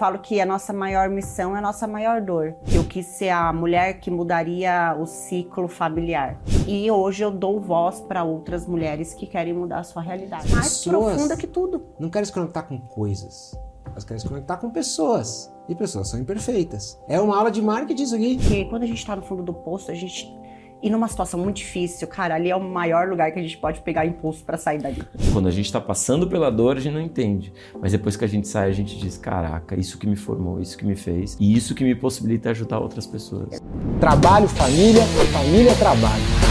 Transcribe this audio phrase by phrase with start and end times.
[0.00, 2.54] falo que a nossa maior missão é a nossa maior dor.
[2.72, 6.40] Eu quis ser a mulher que mudaria o ciclo familiar.
[6.66, 10.50] E hoje eu dou voz para outras mulheres que querem mudar a sua realidade.
[10.54, 11.82] Mais Pessoas profunda que tudo.
[11.98, 13.54] Não querem se conectar com coisas.
[13.90, 15.52] Elas querem se conectar com pessoas.
[15.68, 16.98] E pessoas são imperfeitas.
[17.06, 18.38] É uma aula de marketing isso aqui.
[18.38, 20.34] Porque quando a gente tá no fundo do poço, a gente.
[20.82, 23.80] E numa situação muito difícil, cara, ali é o maior lugar que a gente pode
[23.82, 25.02] pegar impulso para sair dali.
[25.32, 27.52] Quando a gente tá passando pela dor, a gente não entende.
[27.80, 30.78] Mas depois que a gente sai, a gente diz: caraca, isso que me formou, isso
[30.78, 31.36] que me fez.
[31.38, 33.60] E isso que me possibilita ajudar outras pessoas.
[34.00, 35.02] Trabalho, família,
[35.32, 36.49] família, trabalho.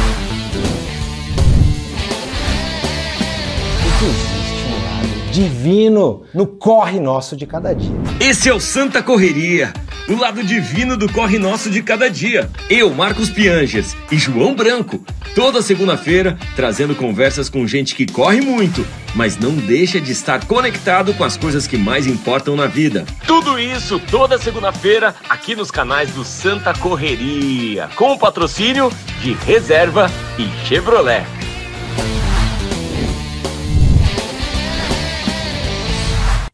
[5.39, 7.95] Divino no corre nosso de cada dia.
[8.20, 9.71] Esse é o Santa Correria,
[10.09, 12.49] o lado divino do corre nosso de cada dia.
[12.70, 15.02] Eu, Marcos Pianges e João Branco,
[15.34, 21.13] toda segunda-feira, trazendo conversas com gente que corre muito, mas não deixa de estar conectado
[21.13, 23.05] com as coisas que mais importam na vida.
[23.26, 30.12] Tudo isso toda segunda-feira aqui nos canais do Santa Correria, com o patrocínio de Reserva
[30.37, 31.23] e Chevrolet.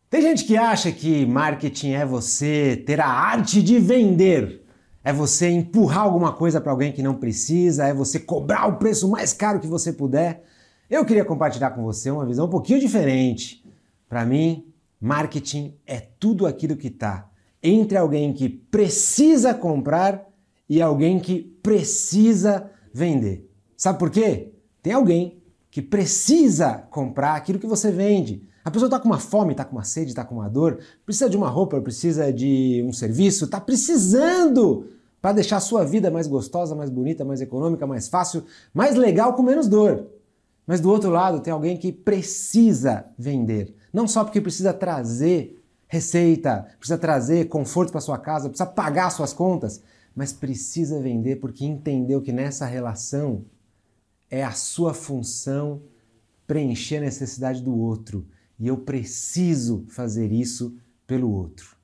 [0.09, 4.63] Tem gente que acha que marketing é você ter a arte de vender.
[5.03, 9.07] É você empurrar alguma coisa para alguém que não precisa, é você cobrar o preço
[9.09, 10.43] mais caro que você puder.
[10.89, 13.63] Eu queria compartilhar com você uma visão um pouquinho diferente.
[14.09, 14.65] Para mim,
[14.99, 17.29] marketing é tudo aquilo que está
[17.61, 20.23] entre alguém que precisa comprar
[20.69, 23.49] e alguém que precisa vender.
[23.75, 24.53] Sabe por quê?
[24.83, 28.47] Tem alguém que precisa comprar aquilo que você vende.
[28.65, 31.29] A pessoa está com uma fome, está com uma sede, está com uma dor, precisa
[31.29, 34.87] de uma roupa, precisa de um serviço, está precisando
[35.21, 39.35] para deixar a sua vida mais gostosa, mais bonita, mais econômica, mais fácil, mais legal,
[39.35, 40.07] com menos dor.
[40.65, 43.75] Mas do outro lado tem alguém que precisa vender.
[43.93, 49.31] Não só porque precisa trazer receita, precisa trazer conforto para sua casa, precisa pagar suas
[49.31, 49.79] contas,
[50.15, 53.45] mas precisa vender porque entendeu que nessa relação
[54.27, 55.83] é a sua função
[56.47, 58.25] preencher a necessidade do outro.
[58.59, 61.75] E eu preciso fazer isso pelo outro.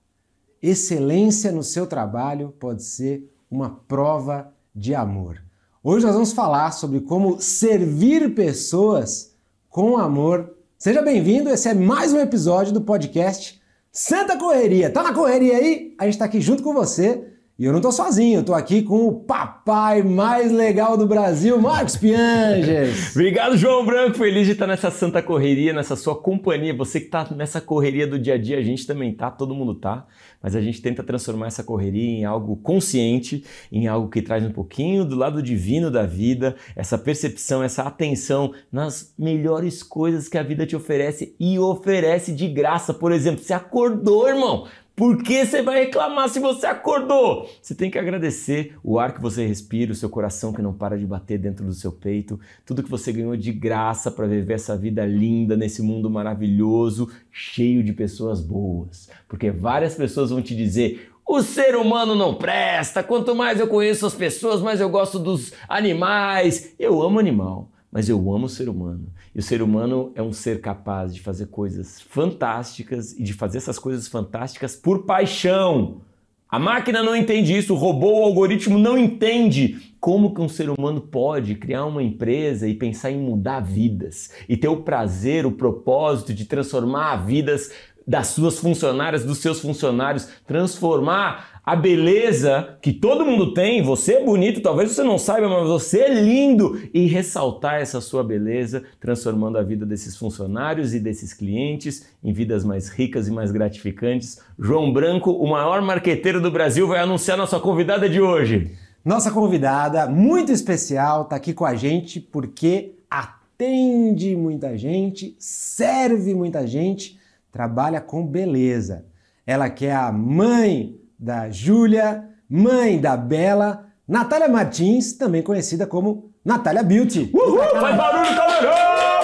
[0.62, 5.42] Excelência no seu trabalho pode ser uma prova de amor.
[5.84, 9.34] Hoje nós vamos falar sobre como servir pessoas
[9.70, 10.56] com amor.
[10.78, 13.62] Seja bem-vindo, esse é mais um episódio do podcast
[13.92, 14.90] Santa Correria.
[14.90, 15.96] Tá na correria aí?
[15.98, 17.31] A gente tá aqui junto com você.
[17.60, 21.96] E eu não tô sozinho, tô aqui com o papai mais legal do Brasil, Marcos
[21.96, 23.12] Pianges.
[23.14, 24.18] Obrigado, João Branco.
[24.18, 26.74] Feliz de estar nessa santa correria, nessa sua companhia.
[26.74, 29.76] Você que está nessa correria do dia a dia, a gente também tá, todo mundo
[29.76, 30.08] tá.
[30.42, 34.52] Mas a gente tenta transformar essa correria em algo consciente, em algo que traz um
[34.52, 40.44] pouquinho do lado divino da vida, essa percepção, essa atenção nas melhores coisas que a
[40.44, 42.92] vida te oferece e oferece de graça.
[42.92, 44.68] Por exemplo, você acordou, irmão.
[44.96, 47.50] Por que você vai reclamar se você acordou?
[47.62, 50.98] Você tem que agradecer o ar que você respira, o seu coração que não para
[50.98, 54.78] de bater dentro do seu peito, tudo que você ganhou de graça para viver essa
[54.78, 59.10] vida linda nesse mundo maravilhoso, cheio de pessoas boas.
[59.28, 63.02] Porque várias pessoas vão te dizer: o ser humano não presta.
[63.02, 66.76] Quanto mais eu conheço as pessoas, mais eu gosto dos animais.
[66.78, 69.08] Eu amo animal mas eu amo o ser humano.
[69.36, 73.58] E o ser humano é um ser capaz de fazer coisas fantásticas e de fazer
[73.58, 76.02] essas coisas fantásticas por paixão.
[76.50, 80.70] A máquina não entende isso, o robô, o algoritmo não entende como que um ser
[80.70, 85.52] humano pode criar uma empresa e pensar em mudar vidas e ter o prazer, o
[85.52, 87.72] propósito de transformar vidas
[88.06, 94.24] das suas funcionárias, dos seus funcionários, transformar a beleza que todo mundo tem, você é
[94.24, 99.60] bonito, talvez você não saiba, mas você é lindo, e ressaltar essa sua beleza, transformando
[99.60, 104.40] a vida desses funcionários e desses clientes em vidas mais ricas e mais gratificantes.
[104.58, 108.76] João Branco, o maior marqueteiro do Brasil, vai anunciar nossa convidada de hoje.
[109.06, 116.66] Nossa convidada, muito especial, está aqui com a gente porque atende muita gente, serve muita
[116.66, 117.20] gente,
[117.52, 119.06] trabalha com beleza.
[119.46, 126.32] Ela que é a mãe da Júlia, mãe da Bela, Natália Martins, também conhecida como
[126.44, 127.30] Natália Beauty.
[127.32, 127.60] Uhul!
[127.80, 129.22] Faz barulho, calorão!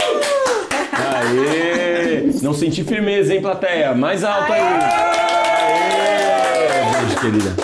[0.93, 2.29] Aê!
[2.43, 3.95] Não senti firmeza, hein, plateia?
[3.95, 4.61] Mais alto aí!
[4.61, 5.87] Aê!
[7.01, 7.55] Beijo, querida.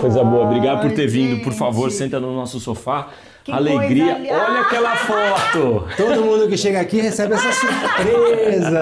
[0.00, 1.42] Coisa boa, obrigado por ter vindo.
[1.42, 3.08] Por favor, senta no nosso sofá.
[3.42, 4.14] Que Alegria.
[4.14, 5.88] coisa Olha aquela foto!
[5.96, 8.78] Todo mundo que chega aqui recebe essa surpresa.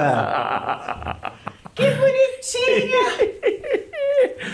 [1.74, 3.29] Que bonitinha!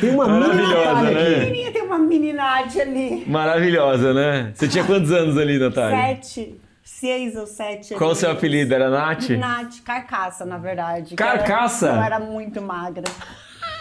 [0.00, 1.10] Tem uma mini Maravilhosa, né?
[1.20, 1.40] aqui.
[1.40, 3.24] Menininha, tem uma mini Nádia ali.
[3.26, 4.50] Maravilhosa, né?
[4.54, 5.96] Você tinha quantos anos ali, Natália?
[6.16, 6.60] Sete.
[6.82, 7.94] Seis ou sete.
[7.94, 8.72] Qual o seu apelido?
[8.74, 9.28] Era Nath?
[9.30, 11.14] Nath, carcaça, na verdade.
[11.14, 11.88] Carcaça?
[11.88, 13.04] era- Eu era muito magra.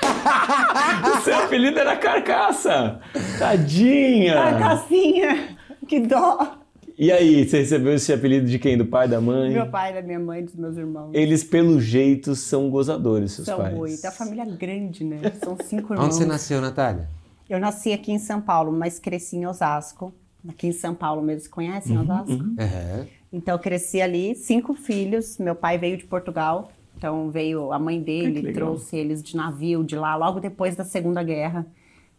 [1.18, 3.00] o seu apelido era Carcaça!
[3.40, 4.34] Tadinha!
[4.34, 5.58] Carcassinha!
[5.88, 6.58] Que dó!
[6.98, 8.78] E aí, você recebeu esse apelido de quem?
[8.78, 9.52] Do pai, da mãe?
[9.52, 11.12] Meu pai, da minha mãe, dos meus irmãos.
[11.14, 13.78] Eles, pelo jeito, são gozadores, seus São pais.
[13.78, 14.06] oito.
[14.06, 15.20] A família grande, né?
[15.44, 16.06] São cinco irmãos.
[16.06, 17.08] Onde você nasceu, Natália?
[17.50, 20.14] Eu nasci aqui em São Paulo, mas cresci em Osasco.
[20.48, 21.42] Aqui em São Paulo mesmo.
[21.42, 22.40] Você conhecem Osasco?
[22.58, 23.06] É.
[23.32, 25.38] Então, eu cresci ali, cinco filhos.
[25.38, 26.72] Meu pai veio de Portugal.
[26.98, 31.22] Então, veio a mãe dele, trouxe eles de navio de lá, logo depois da Segunda
[31.22, 31.68] Guerra,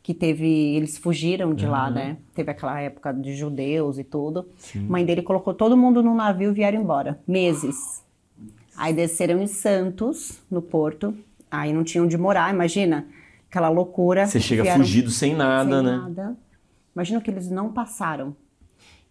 [0.07, 0.47] que teve.
[0.77, 2.19] Eles fugiram de lá, né?
[2.33, 4.49] Teve aquela época de judeus e tudo.
[4.77, 7.19] Mãe dele colocou todo mundo num navio e vieram embora.
[7.27, 8.05] Meses.
[8.77, 11.13] Aí desceram em Santos, no porto.
[11.51, 13.05] Aí não tinham onde morar, imagina.
[13.51, 14.27] Aquela loucura.
[14.29, 15.97] Você chega Vieram- fugido sem nada, sem né?
[15.97, 16.37] nada.
[16.95, 18.37] Imagina que eles não passaram.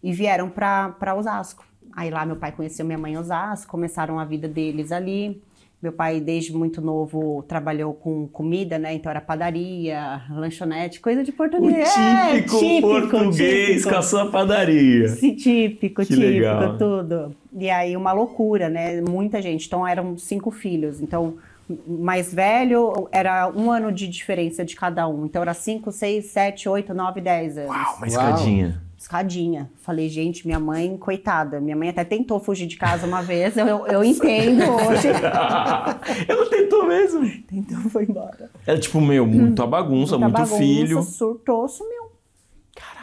[0.02, 1.62] E vieram para Osasco.
[1.92, 5.42] Aí lá meu pai conheceu minha mãe em Osasco, começaram a vida deles ali.
[5.82, 8.94] Meu pai, desde muito novo, trabalhou com comida, né?
[8.94, 11.88] Então era padaria, lanchonete, coisa de O português.
[11.92, 13.90] típico, É, português típico.
[13.90, 15.08] com a sua padaria.
[15.08, 16.78] Sim, típico, Que típico, legal.
[16.78, 17.36] tudo.
[17.56, 19.00] E aí uma loucura, né?
[19.02, 19.66] Muita gente.
[19.66, 21.00] Então eram cinco filhos.
[21.02, 21.36] Então,
[21.68, 25.26] o mais velho era um ano de diferença de cada um.
[25.26, 27.70] Então era cinco, seis, sete, oito, nove, dez anos.
[27.70, 28.06] Uau, uma Uau.
[28.06, 28.82] escadinha.
[28.98, 29.70] Escadinha.
[29.82, 31.60] Falei, gente, minha mãe, coitada.
[31.60, 33.56] Minha mãe até tentou fugir de casa uma vez.
[33.56, 35.08] Eu, eu, eu entendo hoje.
[36.28, 37.24] Ela tentou mesmo.
[37.52, 38.50] Então foi embora.
[38.66, 41.02] É tipo, meu, muita bagunça, Muita muito bagunça, filho.
[41.02, 42.06] surtou, sumiu.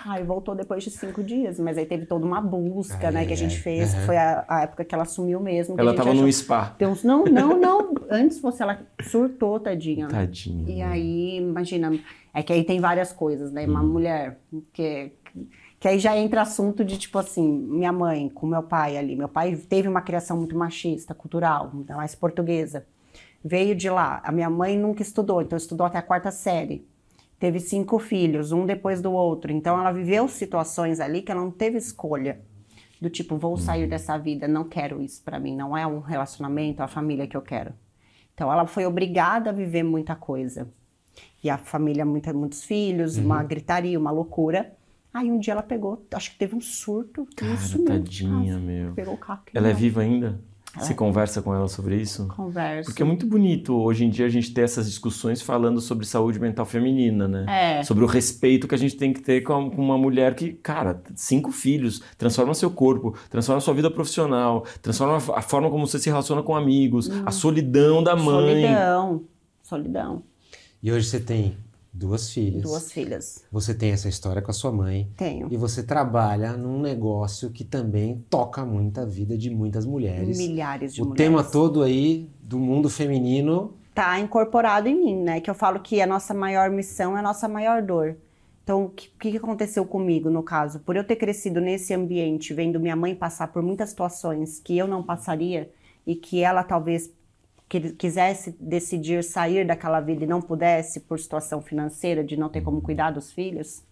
[0.05, 3.37] Aí voltou depois de cinco dias, mas aí teve toda uma busca, né, que a
[3.37, 5.79] gente fez, que foi a, a época que ela sumiu mesmo.
[5.79, 6.75] Ela tava achou- num spa.
[6.81, 7.93] Uns- não, não, não.
[8.11, 10.09] Antes fosse ela surtou, tadinha.
[10.09, 10.65] Tadinha.
[10.67, 11.97] E aí, imagina,
[12.33, 13.65] é que aí tem várias coisas, né?
[13.65, 14.39] Uma mulher
[14.73, 15.13] que
[15.83, 19.17] que aí já entra assunto de tipo assim, minha mãe com meu pai ali.
[19.17, 22.87] Meu pai teve uma criação muito machista, cultural, ainda mais portuguesa.
[23.43, 24.21] Veio de lá.
[24.23, 26.87] A minha mãe nunca estudou, então estudou até a quarta série.
[27.37, 29.51] Teve cinco filhos, um depois do outro.
[29.51, 32.39] Então ela viveu situações ali que ela não teve escolha.
[33.01, 36.81] Do tipo, vou sair dessa vida, não quero isso pra mim, não é um relacionamento,
[36.81, 37.73] a família que eu quero.
[38.33, 40.65] Então ela foi obrigada a viver muita coisa.
[41.43, 44.73] E a família, muita, muitos filhos, uma gritaria, uma loucura.
[45.13, 47.27] Aí um dia ela pegou, acho que teve um surto.
[47.35, 47.85] Cara, sumiu.
[47.85, 48.93] tadinha, meu.
[48.93, 49.43] Pegou o carro.
[49.53, 50.39] Ela é viva ainda?
[50.75, 52.27] Você conversa com ela sobre isso?
[52.29, 52.89] Conversa.
[52.89, 56.39] Porque é muito bonito hoje em dia a gente ter essas discussões falando sobre saúde
[56.39, 57.45] mental feminina, né?
[57.79, 57.83] É.
[57.83, 60.99] Sobre o respeito que a gente tem que ter com com uma mulher que, cara,
[61.13, 66.09] cinco filhos, transforma seu corpo, transforma sua vida profissional, transforma a forma como você se
[66.09, 68.63] relaciona com amigos, a solidão da mãe.
[68.63, 69.23] Solidão.
[69.61, 70.23] Solidão.
[70.81, 71.55] E hoje você tem
[71.93, 72.63] duas filhas.
[72.63, 73.43] Duas filhas.
[73.51, 75.09] Você tem essa história com a sua mãe.
[75.15, 75.47] Tenho.
[75.51, 80.37] E você trabalha num negócio que também toca muito a vida de muitas mulheres.
[80.37, 81.25] Milhares de o mulheres.
[81.25, 83.73] tema todo aí do mundo feminino.
[83.93, 85.39] tá incorporado em mim, né?
[85.39, 88.17] Que eu falo que a nossa maior missão é a nossa maior dor.
[88.63, 90.79] Então, o que, o que aconteceu comigo, no caso?
[90.79, 94.87] Por eu ter crescido nesse ambiente, vendo minha mãe passar por muitas situações que eu
[94.87, 95.69] não passaria
[96.07, 97.11] e que ela talvez
[97.79, 102.61] que- quisesse decidir sair daquela vida e não pudesse por situação financeira, de não ter
[102.61, 103.83] como cuidar dos filhos,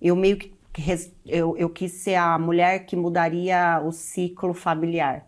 [0.00, 0.54] eu meio que
[1.26, 5.26] eu, eu quis ser a mulher que mudaria o ciclo familiar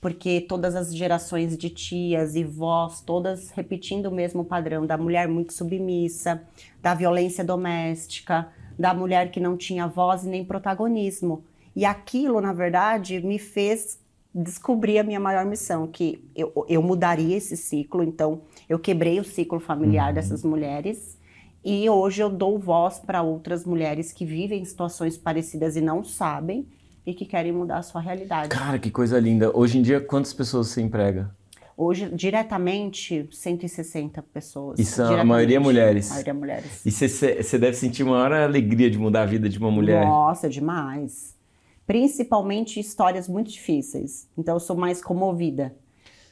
[0.00, 5.28] porque todas as gerações de tias e vós, todas repetindo o mesmo padrão da mulher
[5.28, 6.42] muito submissa,
[6.80, 11.44] da violência doméstica, da mulher que não tinha voz e nem protagonismo.
[11.76, 13.99] E aquilo, na verdade, me fez
[14.34, 18.02] descobrir a minha maior missão, que eu, eu mudaria esse ciclo.
[18.02, 21.18] Então, eu quebrei o ciclo familiar dessas mulheres
[21.64, 26.66] e hoje eu dou voz para outras mulheres que vivem situações parecidas e não sabem
[27.04, 28.48] e que querem mudar a sua realidade.
[28.50, 29.50] Cara, que coisa linda.
[29.56, 31.30] Hoje em dia, quantas pessoas você emprega?
[31.76, 34.78] Hoje, diretamente, 160 pessoas.
[34.78, 36.10] E são a maioria mulheres.
[36.10, 36.84] A maioria mulheres.
[36.84, 40.04] E você- deve sentir uma maior alegria de mudar a vida de uma mulher.
[40.04, 41.34] Nossa, demais.
[41.90, 44.28] Principalmente histórias muito difíceis.
[44.38, 45.74] Então, eu sou mais comovida.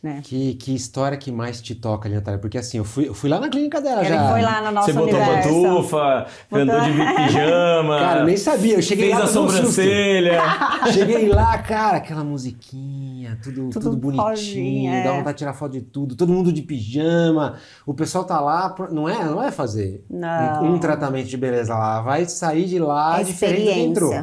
[0.00, 0.20] Né?
[0.22, 2.38] Que, que história que mais te toca ali, Natália?
[2.38, 4.30] Porque assim, eu fui, eu fui lá na clínica dela Ele já.
[4.30, 5.48] foi lá na nossa Você botou universo.
[5.62, 6.90] pantufa, andou de
[7.26, 7.98] pijama.
[7.98, 8.74] Cara, eu nem sabia.
[8.76, 9.56] Eu cheguei fez lá a um susto.
[9.56, 10.40] sobrancelha.
[10.94, 15.02] Cheguei lá, cara, aquela musiquinha, tudo, tudo, Tudo bonitinho, é.
[15.02, 17.56] dá vontade de tirar foto de tudo, todo mundo de pijama.
[17.84, 20.62] O pessoal tá lá, não é, não é fazer Não.
[20.74, 24.14] um, tratamento de beleza lá, vai sair de lá É diferente entrou.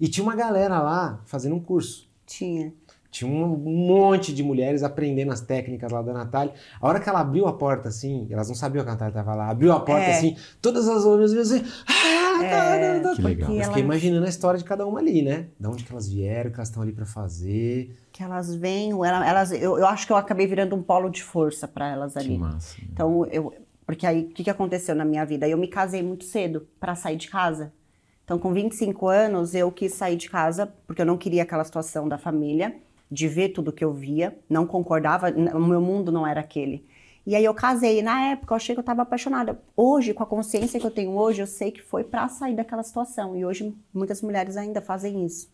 [0.00, 2.08] E tinha uma galera lá fazendo um curso.
[2.26, 2.72] Tinha.
[3.10, 6.52] Tinha um monte de mulheres aprendendo as técnicas lá da Natália.
[6.80, 9.34] A hora que ela abriu a porta, assim, elas não sabiam que a Natália tava
[9.36, 10.16] lá, abriu a porta É.
[10.18, 13.14] assim, todas as homens assim, ah, Natália, Natália.
[13.16, 13.50] Que legal.
[13.50, 15.46] Eu Porque fiquei imaginando a história de cada uma ali, né?
[15.60, 17.96] Da onde que elas vieram, o que elas estão ali pra fazer.
[18.10, 21.22] Que elas vêm, ela- elas, eu, eu acho que eu acabei virando um polo de
[21.22, 22.36] força para elas Que ali.
[22.36, 22.76] massa.
[22.92, 23.54] Então, eu,
[23.86, 25.46] Porque aí, o que, que aconteceu na minha vida?
[25.46, 27.70] Eu me casei muito cedo para sair de casa.
[28.24, 32.08] Então, com 25 anos, eu quis sair de casa porque eu não queria aquela situação
[32.08, 32.74] da família,
[33.10, 36.86] de ver tudo que eu via, não concordava, o meu mundo não era aquele.
[37.26, 38.02] E aí eu casei.
[38.02, 39.60] Na época eu achei que eu estava apaixonada.
[39.76, 42.82] Hoje, com a consciência que eu tenho hoje, eu sei que foi para sair daquela
[42.82, 43.36] situação.
[43.36, 45.53] E hoje muitas mulheres ainda fazem isso.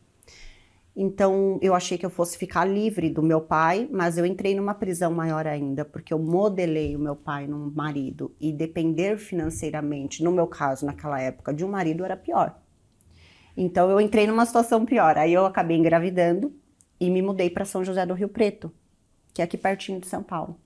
[0.95, 4.75] Então eu achei que eu fosse ficar livre do meu pai, mas eu entrei numa
[4.75, 10.33] prisão maior ainda, porque eu modelei o meu pai num marido e depender financeiramente, no
[10.33, 12.61] meu caso, naquela época, de um marido era pior.
[13.57, 15.17] Então eu entrei numa situação pior.
[15.19, 16.53] Aí eu acabei engravidando
[16.99, 18.73] e me mudei para São José do Rio Preto,
[19.33, 20.59] que é aqui pertinho de São Paulo.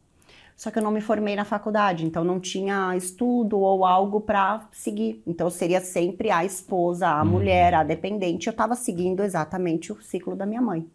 [0.56, 4.68] Só que eu não me formei na faculdade, então não tinha estudo ou algo para
[4.70, 5.23] seguir.
[5.26, 7.30] Então seria sempre a esposa, a uhum.
[7.30, 8.46] mulher, a dependente.
[8.46, 10.88] Eu estava seguindo exatamente o ciclo da minha mãe.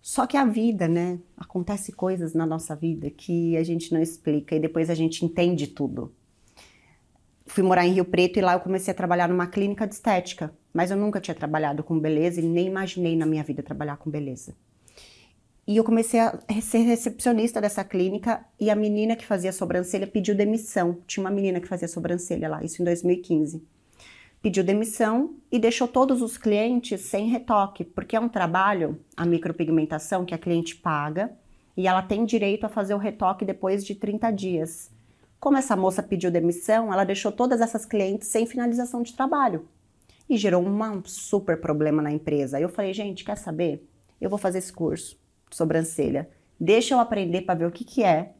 [0.00, 1.18] Só que a vida, né?
[1.36, 5.66] Acontece coisas na nossa vida que a gente não explica e depois a gente entende
[5.66, 6.12] tudo.
[7.44, 10.52] Fui morar em Rio Preto e lá eu comecei a trabalhar numa clínica de estética,
[10.72, 14.10] mas eu nunca tinha trabalhado com beleza e nem imaginei na minha vida trabalhar com
[14.10, 14.54] beleza.
[15.66, 20.32] E eu comecei a ser recepcionista dessa clínica e a menina que fazia sobrancelha pediu
[20.32, 20.98] demissão.
[21.08, 23.66] Tinha uma menina que fazia sobrancelha lá, isso em 2015.
[24.40, 30.24] Pediu demissão e deixou todos os clientes sem retoque, porque é um trabalho, a micropigmentação,
[30.24, 31.32] que a cliente paga
[31.76, 34.92] e ela tem direito a fazer o retoque depois de 30 dias.
[35.40, 39.66] Como essa moça pediu demissão, ela deixou todas essas clientes sem finalização de trabalho
[40.30, 42.60] e gerou um super problema na empresa.
[42.60, 43.84] Eu falei, gente, quer saber?
[44.20, 46.28] Eu vou fazer esse curso sobrancelha.
[46.58, 48.32] Deixa eu aprender para ver o que, que é.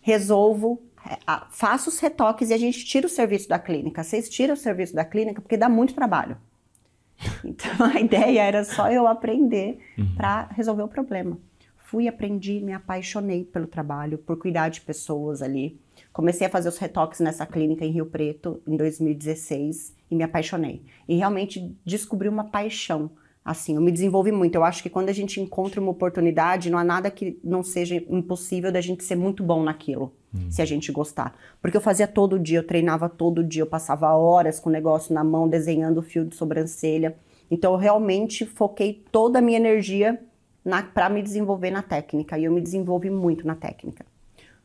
[0.00, 1.18] Resolvo, é,
[1.50, 4.02] faço os retoques e a gente tira o serviço da clínica.
[4.02, 6.36] Vocês tiram o serviço da clínica porque dá muito trabalho.
[7.44, 10.14] Então a ideia era só eu aprender uhum.
[10.16, 11.38] para resolver o problema.
[11.76, 15.80] Fui, aprendi, me apaixonei pelo trabalho, por cuidar de pessoas ali.
[16.12, 20.82] Comecei a fazer os retoques nessa clínica em Rio Preto em 2016 e me apaixonei.
[21.08, 23.10] E realmente descobri uma paixão
[23.46, 24.56] Assim, eu me desenvolvi muito.
[24.56, 27.94] Eu acho que quando a gente encontra uma oportunidade, não há nada que não seja
[27.94, 30.50] impossível da gente ser muito bom naquilo, hum.
[30.50, 31.32] se a gente gostar.
[31.62, 35.14] Porque eu fazia todo dia, eu treinava todo dia, eu passava horas com o negócio
[35.14, 37.16] na mão, desenhando o fio de sobrancelha.
[37.48, 40.20] Então, eu realmente foquei toda a minha energia
[40.92, 42.36] para me desenvolver na técnica.
[42.36, 44.04] E eu me desenvolvi muito na técnica.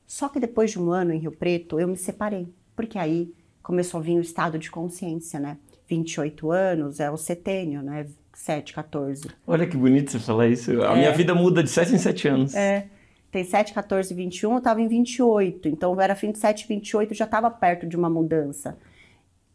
[0.08, 2.52] Só que depois de um ano em Rio Preto, eu me separei.
[2.76, 5.60] Porque aí começou a vir o estado de consciência, né?
[5.88, 8.08] 28 anos é o setênio, né?
[8.34, 9.30] 7, 14.
[9.46, 10.82] Olha que bonito você falar isso.
[10.84, 10.96] A é.
[10.96, 12.56] minha vida muda de 7 em 7 anos.
[12.56, 12.88] É.
[13.32, 15.70] Tem 7, 14, 21, eu estava em 28.
[15.70, 18.78] Então era fim de 7, 28, já estava perto de uma mudança.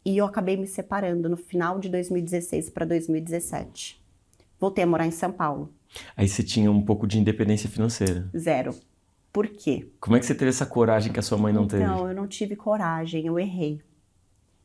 [0.04, 4.00] E eu acabei me separando no final de 2016 para 2017.
[4.58, 5.74] Voltei a morar em São Paulo.
[6.16, 8.28] Aí você tinha um pouco de independência financeira?
[8.36, 8.74] Zero.
[9.32, 9.90] Por quê?
[10.00, 11.84] Como é que você teve essa coragem que a sua mãe não teve?
[11.84, 13.82] Não, eu não tive coragem, eu errei.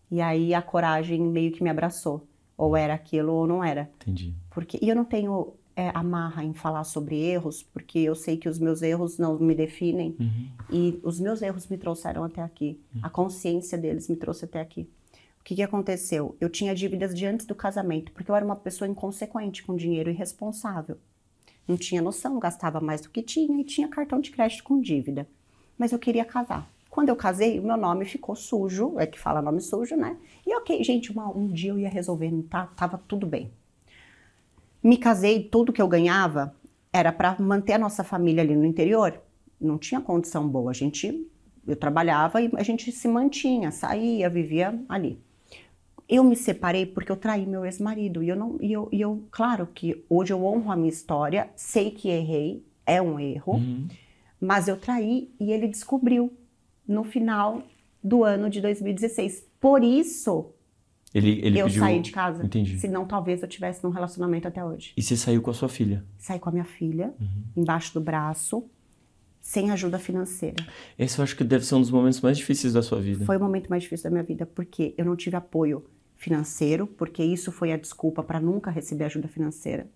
[0.10, 2.26] E aí a coragem meio que me abraçou.
[2.58, 3.90] Ou era aquilo ou não era.
[4.02, 4.34] Entendi.
[4.50, 8.50] Porque, e eu não tenho é, amarra em falar sobre erros, porque eu sei que
[8.50, 10.16] os meus erros não me definem.
[10.20, 10.50] Uhum.
[10.70, 12.80] E os meus erros me trouxeram até aqui.
[12.94, 13.02] Uhum.
[13.04, 14.88] A consciência deles me trouxe até aqui.
[15.40, 16.36] O que, que aconteceu?
[16.40, 20.10] Eu tinha dívidas de antes do casamento, porque eu era uma pessoa inconsequente com dinheiro
[20.10, 20.98] irresponsável.
[21.68, 25.28] Não tinha noção, gastava mais do que tinha e tinha cartão de crédito com dívida.
[25.78, 26.70] Mas eu queria casar.
[26.92, 30.18] Quando eu casei, o meu nome ficou sujo, é que fala nome sujo, né?
[30.46, 33.50] E ok, gente, uma, um dia eu ia resolver, tá, tava tudo bem.
[34.84, 36.54] Me casei, tudo que eu ganhava
[36.92, 39.18] era para manter a nossa família ali no interior.
[39.60, 41.26] Não tinha condição boa, a gente,
[41.66, 45.18] eu trabalhava e a gente se mantinha, saía, vivia ali.
[46.10, 49.24] Eu me separei porque eu traí meu ex-marido e eu não, e eu, e eu,
[49.32, 53.88] claro que hoje eu honro a minha história, sei que errei, é um erro, uhum.
[54.42, 56.34] mas eu traí e ele descobriu
[56.88, 57.64] no final
[58.04, 59.46] do ano de 2016.
[59.60, 60.54] Por isso
[61.14, 61.82] ele, ele eu pediu...
[61.82, 62.44] saí de casa.
[62.44, 62.80] Entendi.
[62.80, 64.94] Senão talvez eu tivesse num relacionamento até hoje.
[64.96, 66.04] E você saiu com a sua filha?
[66.18, 67.44] Saí com a minha filha, uhum.
[67.58, 68.64] embaixo do braço,
[69.42, 70.64] sem ajuda financeira.
[70.98, 73.26] Esse eu acho que deve ser um dos momentos mais difíceis da sua vida.
[73.26, 75.84] Foi o momento mais difícil da minha vida, porque eu não tive apoio
[76.16, 79.90] financeiro, porque isso foi a desculpa para nunca receber ajuda financeira.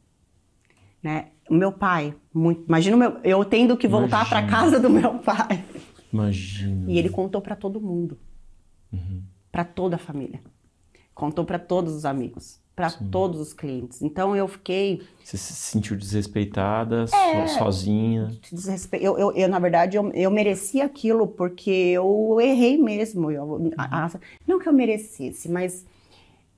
[1.02, 1.28] Né?
[1.48, 5.64] O meu pai, muito, imagina meu, eu tendo que voltar para casa do meu pai.
[6.16, 6.92] Imagina.
[6.92, 8.18] E ele contou para todo mundo.
[8.92, 9.22] Uhum.
[9.52, 10.40] Para toda a família.
[11.14, 12.60] Contou para todos os amigos.
[12.76, 14.02] Para todos os clientes.
[14.02, 15.02] Então eu fiquei.
[15.24, 18.28] Você se sentiu desrespeitada, é, sozinha?
[18.52, 18.98] Desrespe...
[19.02, 23.32] Eu, eu, eu, na verdade, eu, eu merecia aquilo porque eu errei mesmo.
[23.32, 23.72] Eu, uhum.
[23.78, 24.12] a, a,
[24.46, 25.86] não que eu merecesse, mas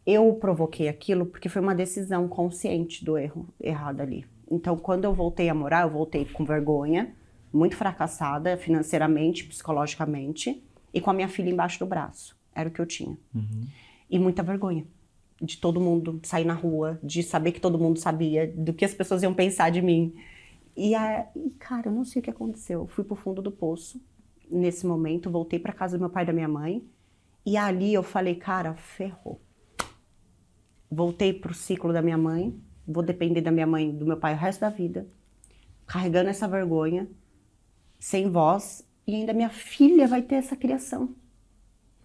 [0.08, 4.26] eu provoquei aquilo porque foi uma decisão consciente do erro errado ali.
[4.50, 7.14] Então, quando eu voltei a morar, eu voltei com vergonha,
[7.52, 10.64] muito fracassada financeiramente, psicologicamente.
[10.94, 12.36] e com a minha filha embaixo do braço.
[12.56, 13.18] Era o que eu tinha.
[14.10, 14.86] E muita vergonha
[15.42, 18.94] de todo mundo sair na rua, de saber que todo mundo sabia, do que as
[18.94, 20.16] pessoas iam pensar de mim.
[20.76, 22.82] E, a, e cara, eu não sei o que aconteceu.
[22.82, 24.02] Eu fui pro fundo do poço
[24.50, 26.84] nesse momento, voltei para casa do meu pai e da minha mãe,
[27.46, 29.42] e ali eu falei, cara, ferrou.
[30.90, 34.38] Voltei pro ciclo da minha mãe, vou depender da minha mãe, do meu pai o
[34.38, 35.08] resto da vida,
[35.86, 37.08] carregando essa vergonha,
[38.00, 41.10] sem voz, e ainda minha filha vai ter essa criação.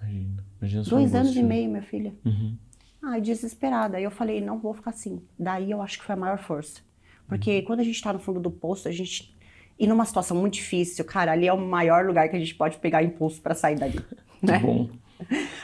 [0.01, 0.45] Imagina.
[0.61, 1.41] Imagina Dois anos angústia.
[1.41, 2.15] e meio, minha filha.
[2.25, 2.57] Uhum.
[3.03, 3.97] Ai, desesperada.
[3.97, 5.21] Aí eu falei, não vou ficar assim.
[5.39, 6.81] Daí eu acho que foi a maior força.
[7.27, 7.65] Porque Uhum.
[7.65, 9.35] quando a gente tá no fundo do poço, a gente.
[9.79, 12.79] E numa situação muito difícil, cara, ali é o maior lugar que a gente pode
[12.79, 13.99] pegar impulso pra sair dali.
[14.43, 14.59] Né?
[14.59, 14.89] bom.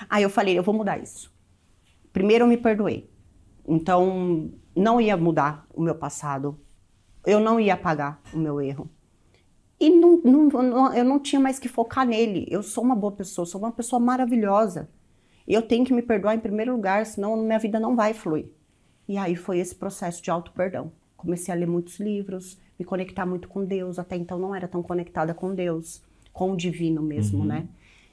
[0.08, 1.32] Aí eu falei, eu vou mudar isso.
[2.12, 3.10] Primeiro eu me perdoei.
[3.66, 6.56] Então, não ia mudar o meu passado.
[7.26, 8.88] Eu não ia apagar o meu erro.
[9.80, 12.46] E não, não- não- eu não tinha mais que focar nele.
[12.50, 14.88] Eu sou uma boa pessoa, sou uma pessoa maravilhosa.
[15.46, 18.46] Eu tenho que me perdoar em primeiro lugar, senão minha vida não vai fluir.
[19.08, 20.92] E aí foi esse processo de auto-perdão.
[21.16, 23.98] Comecei a ler muitos livros, me conectar muito com Deus.
[23.98, 27.66] Até então não era tão conectada com Deus, com o divino mesmo, né?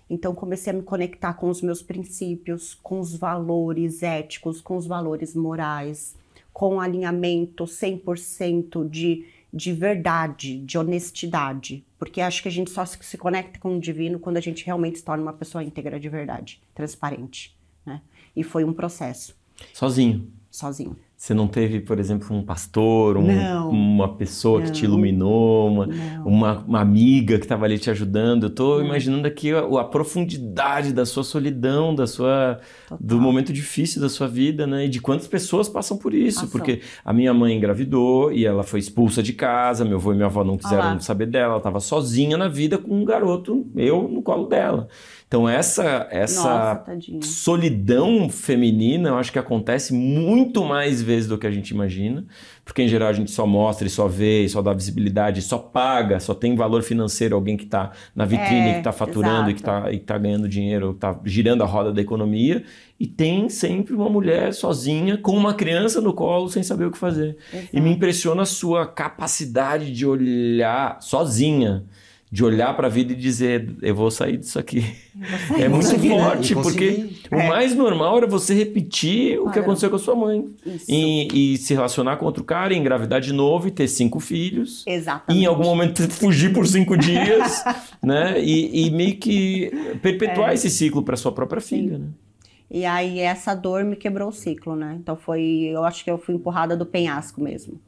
[0.09, 4.85] Então comecei a me conectar com os meus princípios, com os valores éticos, com os
[4.85, 6.15] valores morais,
[6.53, 11.85] com o alinhamento 100% de, de verdade, de honestidade.
[11.97, 14.97] Porque acho que a gente só se, conecta com o divino quando a gente realmente
[14.97, 18.01] se torna uma pessoa íntegra de verdade, transparente, né?
[18.35, 19.33] E foi um processo,
[19.73, 20.29] Sozinho.
[20.51, 20.97] sozinho.
[21.25, 23.71] Você não teve, por exemplo, um pastor, um- Não.
[23.71, 24.91] uma pessoa que te Não.
[24.93, 26.27] iluminou, uma, Não.
[26.27, 28.43] uma, uma amiga que estava ali te ajudando.
[28.43, 32.59] Eu tô imaginando aqui a, a profundidade da sua solidão, da sua
[32.91, 33.19] do Total.
[33.19, 34.85] momento difícil da sua vida, né?
[34.85, 36.51] E de quantas pessoas passam por isso, Passam.
[36.51, 40.27] porque a minha mãe engravidou e ela foi expulsa de casa, meu avô e minha
[40.27, 40.99] avó não quiseram lá.
[40.99, 44.87] saber dela, ela estava sozinha na vida com um garoto, eu no colo dela.
[45.35, 51.45] Então essa essa Nossa, solidão feminina, eu acho que acontece muito mais vezes do que
[51.45, 52.25] a gente imagina,
[52.63, 55.57] porque em geral a gente só mostra e só vê, e só dá visibilidade, só
[55.57, 59.53] paga, só tem valor financeiro alguém que está na vitrine, É, que está faturando e
[59.53, 59.79] que exato.
[59.79, 62.63] está e que tá ganhando dinheiro, está girando a roda da economia,
[62.97, 66.97] e tem sempre uma mulher sozinha com uma criança no colo sem saber o que
[66.97, 67.35] fazer.
[67.73, 71.83] E me impressiona a sua capacidade de olhar sozinha.
[72.35, 74.83] De olhar para a vida e dizer, eu vou sair disso aqui.
[75.57, 76.09] É muito né?
[76.09, 77.19] forte, E porque consegui.
[77.31, 80.45] o mais normal era você repetir o que aconteceu com a sua mãe.
[80.87, 84.83] E, e se relacionar com outro cara, e engravidar de novo e ter cinco filhos.
[84.85, 85.41] E Exatamente.
[85.41, 87.63] em algum momento fugir por cinco dias,
[88.03, 88.39] né?
[88.43, 89.71] E, e meio que
[90.01, 90.53] perpetuar É.
[90.55, 92.07] esse ciclo para sua própria filha, né?
[92.69, 94.97] E aí essa dor me quebrou o ciclo, né?
[94.99, 97.79] Então foi, eu acho que eu fui empurrada do penhasco mesmo.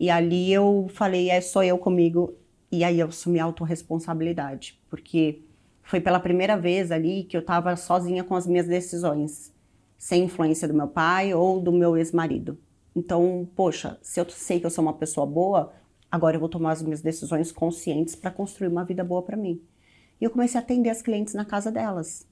[0.00, 2.32] E ali eu falei, é só eu comigo.
[2.72, 5.42] E aí eu assumi a autorresponsabilidade, porque
[5.82, 9.52] foi pela primeira vez ali que eu tava sozinha com as minhas decisões,
[9.98, 12.58] sem influência do meu pai ou do meu ex-marido.
[12.96, 15.72] Então, poxa, se eu sei que eu sou uma pessoa boa,
[16.10, 19.60] agora eu vou tomar as minhas decisões conscientes para construir uma vida boa para mim.
[20.20, 22.26] E eu comecei a atender as clientes na casa delas.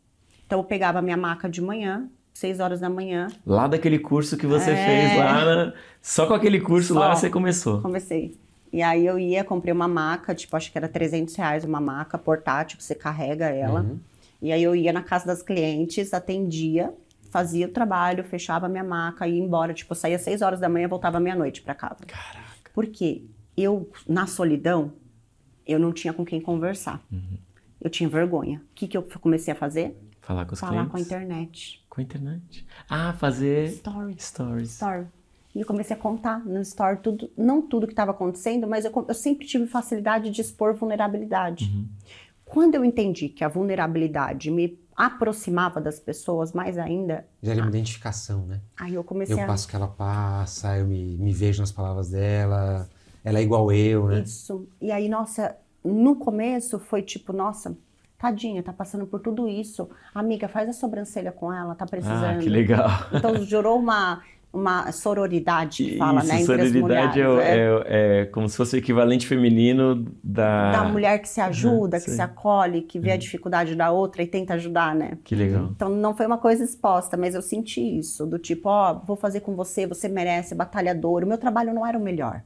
[0.46, 4.36] Então eu pegava a minha maca de manhã, seis horas da manhã, Lá daquele curso
[4.36, 4.86] que você É.
[4.86, 7.20] fez lá, na- só com aquele curso lá Só.
[7.20, 7.80] você começou.
[7.82, 8.38] comecei.
[8.72, 12.16] E aí eu ia, comprei uma maca, tipo, acho que era 300 reais uma maca
[12.16, 13.84] portátil, que você carrega ela.
[14.40, 16.94] E aí eu ia na casa das clientes, atendia,
[17.30, 19.74] fazia o trabalho, fechava a minha maca e ia embora.
[19.74, 22.04] Tipo, eu saía às 6 horas da manhã, voltava meia-noite pra casa.
[22.06, 22.70] Caraca.
[22.72, 23.24] Porque
[23.56, 24.92] eu, na solidão,
[25.66, 27.02] eu não tinha com quem conversar.
[27.80, 28.58] Eu tinha vergonha.
[28.70, 29.96] O que, que eu comecei a fazer?
[30.20, 30.90] Falar com os Falar clientes.
[30.92, 31.84] com a internet.
[31.88, 32.66] Com a internet.
[32.88, 34.22] Ah, fazer Stories.
[34.22, 34.70] stories.
[34.74, 35.06] Story.
[35.54, 38.92] E eu comecei a contar no Story tudo, não tudo que estava acontecendo, mas eu,
[39.08, 41.70] eu sempre tive facilidade de expor vulnerabilidade.
[42.44, 48.44] Quando eu entendi que a vulnerabilidade me aproximava das pessoas mais ainda, Gera uma identificação,
[48.46, 48.60] né?
[48.78, 49.46] aí eu comecei Eu a.
[49.46, 52.88] passo o que ela passa, eu me, me vejo nas palavras dela,
[53.24, 54.20] ela é igual eu, né?
[54.20, 54.68] Isso.
[54.80, 57.76] E aí, nossa, no começo foi tipo, nossa,
[58.18, 59.88] tadinha, tá passando por tudo isso.
[60.14, 62.38] Amiga, faz a sobrancelha com ela, tá precisando.
[62.38, 62.88] Ah, que legal.
[63.14, 66.40] Então gerou uma, uma sororidade que fala, Isso, né?
[66.40, 67.86] Entre sororidade é, mulheres.
[67.86, 68.18] é.
[68.18, 70.72] é- é como se fosse o equivalente feminino da...
[70.72, 72.14] da mulher que se ajuda, que sei.
[72.14, 75.18] se acolhe, que vê a dificuldade da outra e tenta ajudar, né?
[75.24, 75.68] Que legal.
[75.74, 79.40] Então não foi uma coisa exposta, mas eu senti isso, do tipo, ó, vou fazer
[79.40, 81.22] com você, você merece, batalhador.
[81.22, 82.42] O meu trabalho não era o melhor.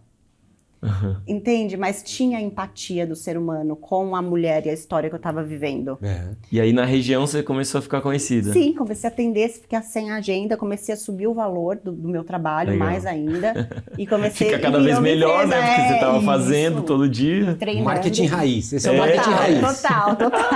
[1.26, 1.76] Entende?
[1.76, 5.42] Mas tinha empatia do ser humano com a mulher e a história que eu tava
[5.42, 5.98] vivendo.
[6.02, 6.28] É.
[6.50, 8.52] E aí na região você começou a ficar conhecida.
[8.52, 12.24] Sim, comecei a atender, ficar sem agenda, comecei a subir o valor do, do meu
[12.24, 12.86] trabalho Legal.
[12.88, 13.68] mais ainda.
[13.96, 15.56] E comecei Fica cada e vez melhor, né?
[15.56, 16.26] empresa, Porque você é, tava isso.
[16.26, 17.54] fazendo todo dia.
[17.54, 17.84] Treinando.
[17.84, 18.72] Marketing raiz.
[18.72, 18.98] Esse é, o É.
[18.98, 19.82] marketing Total, raiz.
[19.82, 20.50] total, total.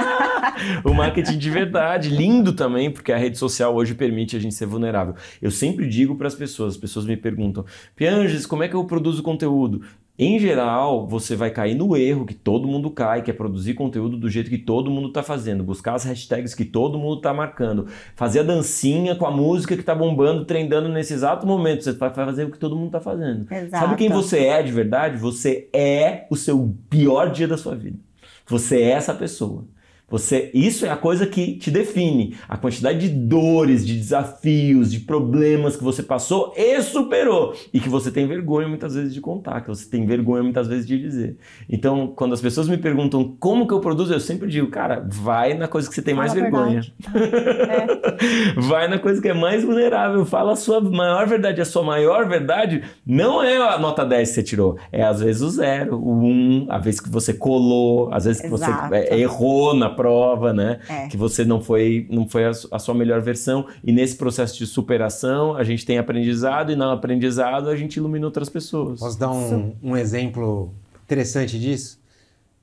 [0.84, 4.66] O marketing de verdade, lindo também, porque a rede social hoje permite a gente ser
[4.66, 5.14] vulnerável.
[5.40, 7.64] Eu sempre digo para as pessoas, as pessoas me perguntam,
[7.94, 9.82] Pianges, como é que eu produzo conteúdo?
[10.18, 14.16] Em geral, você vai cair no erro que todo mundo cai, que é produzir conteúdo
[14.16, 17.86] do jeito que todo mundo está fazendo, buscar as hashtags que todo mundo está marcando,
[18.16, 21.84] fazer a dancinha com a música que está bombando, trendando nesse exato momento.
[21.84, 23.46] Você vai fazer o que todo mundo está fazendo.
[23.48, 23.84] Exato.
[23.84, 25.16] Sabe quem você é de verdade?
[25.18, 27.98] Você é o seu pior dia da sua vida.
[28.44, 29.66] Você é essa pessoa.
[30.10, 32.34] Você, isso é a coisa que te define.
[32.48, 37.54] A quantidade de dores, de desafios, de problemas que você passou e superou.
[37.74, 40.86] E que você tem vergonha muitas vezes de contar, que você tem vergonha muitas vezes
[40.86, 41.36] de dizer.
[41.68, 45.52] Então, quando as pessoas me perguntam como que eu produzo, eu sempre digo, cara, vai
[45.52, 46.82] na coisa que você tem mais Fala vergonha.
[48.56, 50.24] Vai na coisa que é mais vulnerável.
[50.24, 51.60] Fala a sua maior verdade.
[51.60, 54.78] A sua maior verdade não é a nota 10 que você tirou.
[54.90, 58.48] É às vezes o zero, o um, a vez que você colou, às vezes que
[58.48, 58.94] você Exato.
[58.94, 60.78] é, errou na prova, né?
[60.88, 61.08] É.
[61.08, 63.66] Que você não foi, não foi a, a sua melhor versão.
[63.82, 68.24] E nesse processo de superação, a gente tem aprendizado e no aprendizado a gente ilumina
[68.24, 69.00] outras pessoas.
[69.00, 70.72] Posso dar um, um exemplo
[71.04, 71.98] interessante disso?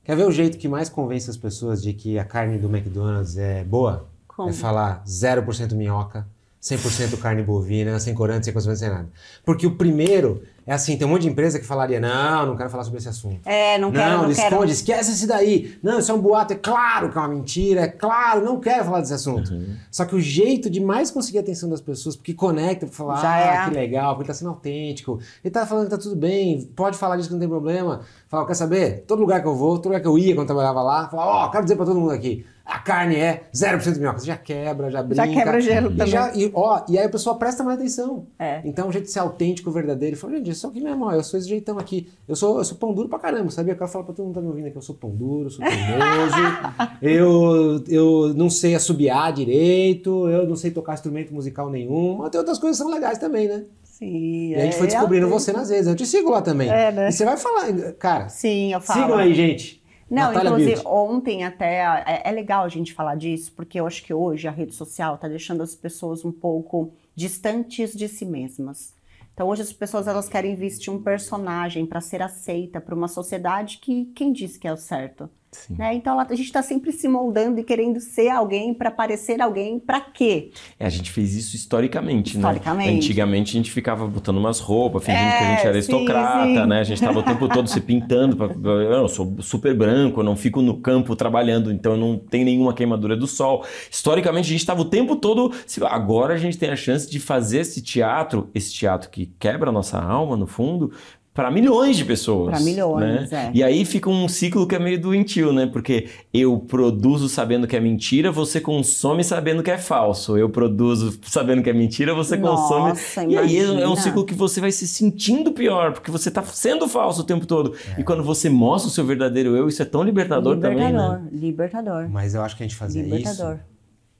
[0.02, 3.36] Quer ver o jeito que mais convence as pessoas de que a carne do McDonald's
[3.36, 4.08] é boa?
[4.26, 4.48] Como?
[4.48, 6.26] É falar 0% minhoca,
[6.62, 9.08] 100% carne bovina, sem corante, sem conservante, sem nada.
[9.44, 12.68] Porque o primeiro é assim, tem um monte de empresa que falaria, não, não quero
[12.68, 13.40] falar sobre esse assunto.
[13.46, 14.64] É, não quero, não, esconde, quero.
[14.64, 15.78] esquece esse daí.
[15.80, 18.84] Não, isso é um boato, é claro que é uma mentira, é claro, não quero
[18.84, 19.52] falar desse assunto.
[19.52, 19.76] Uhum.
[19.92, 23.20] Só que o jeito de mais conseguir a atenção das pessoas, porque conecta, pra falar,
[23.20, 23.68] Já ah, é.
[23.68, 26.98] que legal, porque ele tá sendo autêntico, ele tá falando que tá tudo bem, pode
[26.98, 28.00] falar disso que não tem problema.
[28.28, 29.04] Fala, quer saber?
[29.06, 31.26] Todo lugar que eu vou, todo lugar que eu ia quando eu trabalhava lá, fala,
[31.26, 34.18] ó, quero dizer pra todo mundo aqui, a carne é 0% minhoca.
[34.18, 35.26] Você já quebra, já brinca.
[35.28, 36.06] quebra o gelo e também.
[36.12, 38.26] já- e, ó, e aí a pessoa presta mais atenção.
[38.38, 38.60] É.
[38.64, 41.22] Então, o jeito de ser autêntico, verdadeiro, ele fala, gente, isso aqui mesmo, ó, eu
[41.22, 42.08] sou esse jeitão aqui.
[42.26, 43.72] Eu sou, eu sou pão duro pra caramba, sabia?
[43.72, 45.46] Eu quero falar pra todo mundo que tá me ouvindo aqui, eu sou pão duro,
[45.46, 46.36] eu sou teimoso,
[47.00, 52.38] eu, eu não sei assobiar direito, eu não sei tocar instrumento musical nenhum, mas tem
[52.38, 53.64] outras coisas que são legais também, né?
[53.84, 55.86] Sim, E a gente foi é, descobrindo é, você nas vezes.
[55.86, 56.68] Eu te sigo lá também.
[56.68, 57.08] É, né?
[57.08, 59.00] E você vai falar, cara, Sim, eu falo.
[59.02, 59.82] sigam aí, gente.
[60.08, 60.88] Não, Natália inclusive, Beauty.
[60.88, 64.52] ontem até é, é legal a gente falar disso, porque eu acho que hoje a
[64.52, 68.94] rede social tá deixando as pessoas um pouco distantes de si mesmas.
[69.34, 73.78] Então hoje as pessoas elas querem vestir um personagem para ser aceita por uma sociedade
[73.78, 75.28] que quem disse que é o certo.
[75.70, 75.94] Né?
[75.94, 80.00] Então a gente está sempre se moldando e querendo ser alguém para parecer alguém para
[80.00, 80.50] quê?
[80.78, 82.90] É, a gente fez isso historicamente, Historicamente.
[82.90, 82.96] né?
[82.96, 86.62] Antigamente a gente ficava botando umas roupas, fingindo É, que a gente era sim, aristocrata,
[86.62, 86.66] sim.
[86.66, 86.80] né?
[86.80, 88.36] A gente tava o tempo todo se pintando.
[88.36, 92.44] Pra, eu sou super branco, eu não fico no campo trabalhando, então eu não tenho
[92.44, 93.64] nenhuma queimadura do sol.
[93.90, 95.52] Historicamente a gente tava o tempo todo.
[95.82, 99.72] Agora a gente tem a chance de fazer esse teatro, esse teatro que quebra a
[99.72, 100.92] nossa alma, no fundo.
[101.36, 102.50] Para milhões de pessoas.
[102.50, 103.50] Pra milhões, né?
[103.52, 103.56] é.
[103.56, 105.66] E aí fica um ciclo que é meio doentio, né?
[105.66, 110.38] Porque eu produzo sabendo que é mentira, você consome sabendo que é falso.
[110.38, 112.88] Eu produzo sabendo que é mentira, você consome.
[112.88, 113.96] Nossa, E aí é- é um imagina.
[113.96, 117.74] ciclo que você vai se sentindo pior, porque você tá sendo falso o tempo todo.
[117.98, 121.28] E quando você mostra o seu verdadeiro eu, isso é tão libertador, também, libertador, né?
[121.32, 123.56] libertador, Mas eu acho que a gente fazia libertador.
[123.56, 123.62] isso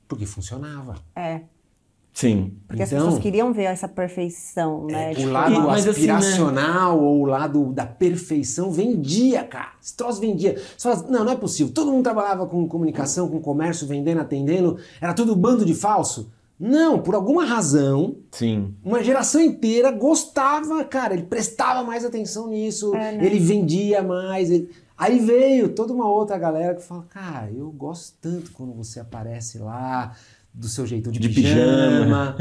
[0.06, 0.96] porque funcionava.
[1.16, 1.40] É,
[2.18, 2.54] Sim.
[2.66, 5.12] porque as Então- pessoas queriam ver essa perfeição, né?
[5.12, 6.12] É, Tipo, o lado E- mas assim, né?
[6.14, 9.72] aspiracional ou o lado da perfeição vendia, cara.
[9.82, 10.54] Esse troço vendia.
[10.76, 11.72] Você fala, não, não é possível.
[11.74, 14.78] Todo mundo trabalhava com comunicação, com comércio, vendendo, atendendo.
[14.98, 16.30] Era tudo bando de falso.
[16.58, 18.72] Não, por alguma razão, Sim.
[18.82, 21.12] uma geração inteira gostava, cara.
[21.12, 23.26] Ele prestava mais atenção nisso, É, né?
[23.26, 24.50] ele vendia mais.
[24.50, 28.98] ele- Aí veio toda uma outra galera que fala, cara, eu gosto tanto quando você
[28.98, 30.16] aparece lá
[30.56, 32.34] do seu jeito de, De pijama.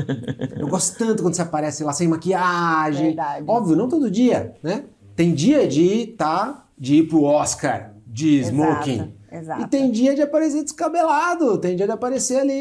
[0.58, 3.08] eu gosto tanto quando você aparece lá sem maquiagem.
[3.08, 3.44] Verdade.
[3.46, 4.86] Óbvio, não todo dia, né?
[5.16, 8.94] Tem dia de tá, de ir pro Oscar de smoking.
[8.94, 9.14] exato.
[9.62, 12.54] E tem dia de aparecer descabelado, tem dia de aparecer ali.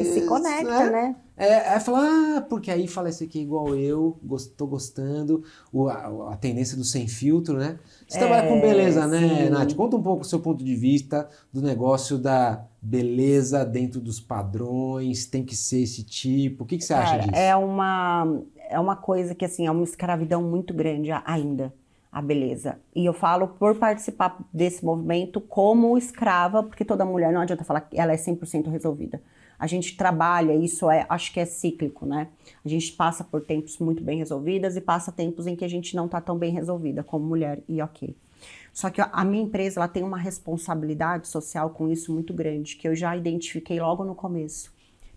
[0.00, 1.16] E se conecta, né?
[1.36, 4.18] É, é falar, ah, porque aí fala esse aqui é igual eu,
[4.56, 5.42] tô gostando,
[5.72, 7.78] o, a, a tendência do sem filtro, né?
[8.06, 9.50] Você É, trabalha com beleza, né, sim.
[9.50, 9.74] Nath?
[9.74, 15.24] Conta um pouco o seu ponto de vista do negócio da beleza dentro dos padrões,
[15.26, 16.64] tem que ser esse tipo.
[16.64, 17.34] O que, que você acha Cara, disso?
[17.34, 21.72] é uma é uma coisa que assim é uma escravidão muito grande ainda
[22.12, 22.78] a beleza.
[22.94, 27.80] E eu falo por participar desse movimento como escrava, porque toda mulher não adianta falar
[27.80, 29.22] que ela é 100% resolvida.
[29.58, 32.28] a gente trabalha, isso é, acho que é cíclico, né?
[32.64, 35.94] A gente passa por tempos muito bem resolvidas e passa tempos em que a gente
[35.94, 38.16] não está tão bem resolvida como mulher e ok.
[38.72, 42.88] Só que a minha empresa ela tem uma responsabilidade social com isso muito grande, que
[42.88, 44.71] eu já identifiquei logo no começo.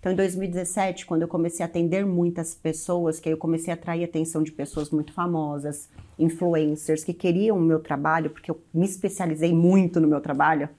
[0.05, 3.75] Então, em 2017, quando eu comecei a atender muitas pessoas, que aí eu comecei a
[3.75, 5.89] atrair a atenção de pessoas muito famosas,
[6.19, 10.69] influencers que queriam o meu trabalho, porque eu me especializei muito no meu trabalho,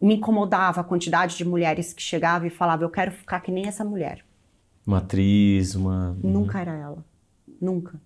[0.00, 3.66] me incomodava a quantidade de mulheres que chegavam e falavam: Eu quero ficar que nem
[3.66, 4.24] essa mulher.
[4.86, 6.16] Uma atriz, uma.
[6.24, 7.04] Nunca era ela.
[7.60, 8.00] Nunca.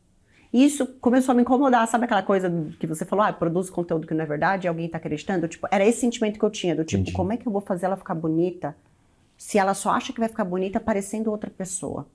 [0.52, 2.50] E isso começou a me incomodar, sabe aquela coisa
[2.80, 5.46] que você falou, ah, produz conteúdo que não é verdade e alguém tá acreditando?
[5.46, 7.16] Tipo, era esse sentimento que eu tinha, do tipo, Entendi.
[7.16, 8.76] como é que eu vou fazer ela ficar bonita
[9.42, 12.06] se ela só acha que vai ficar bonita parecendo outra pessoa?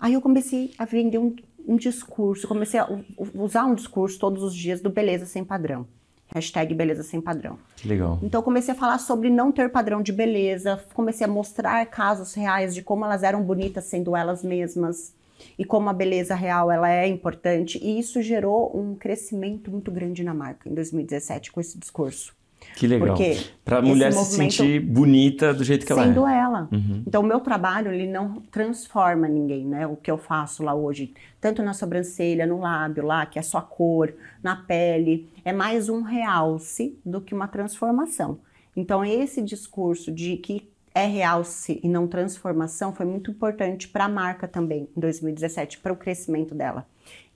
[0.00, 2.88] Aí eu comecei a vender um, um discurso, comecei a
[3.34, 5.86] usar um discurso todos os dias do beleza sem padrão.
[6.34, 7.58] Hashtag beleza sem padrão.
[7.76, 8.18] Que legal.
[8.22, 12.74] Então comecei a falar sobre não ter padrão de beleza, comecei a mostrar casos reais
[12.74, 15.14] de como elas eram bonitas sendo elas mesmas
[15.58, 20.24] e como a beleza real ela é importante e isso gerou um crescimento muito grande
[20.24, 22.37] na marca em 2017 com esse discurso.
[22.78, 23.18] Que legal.
[23.64, 26.06] Para a mulher se sentir bonita do jeito que ela é.
[26.06, 26.68] Sendo ela.
[26.70, 27.02] Uhum.
[27.04, 29.84] Então, o meu trabalho, ele não transforma ninguém, né?
[29.84, 33.60] O que eu faço lá hoje, tanto na sobrancelha, no lábio lá, que é só
[33.60, 38.38] cor, na pele, é mais um realce do que uma transformação.
[38.76, 44.08] Então, esse discurso de que é realce e não transformação foi muito importante para a
[44.08, 46.86] marca também, em 2017, para o crescimento dela.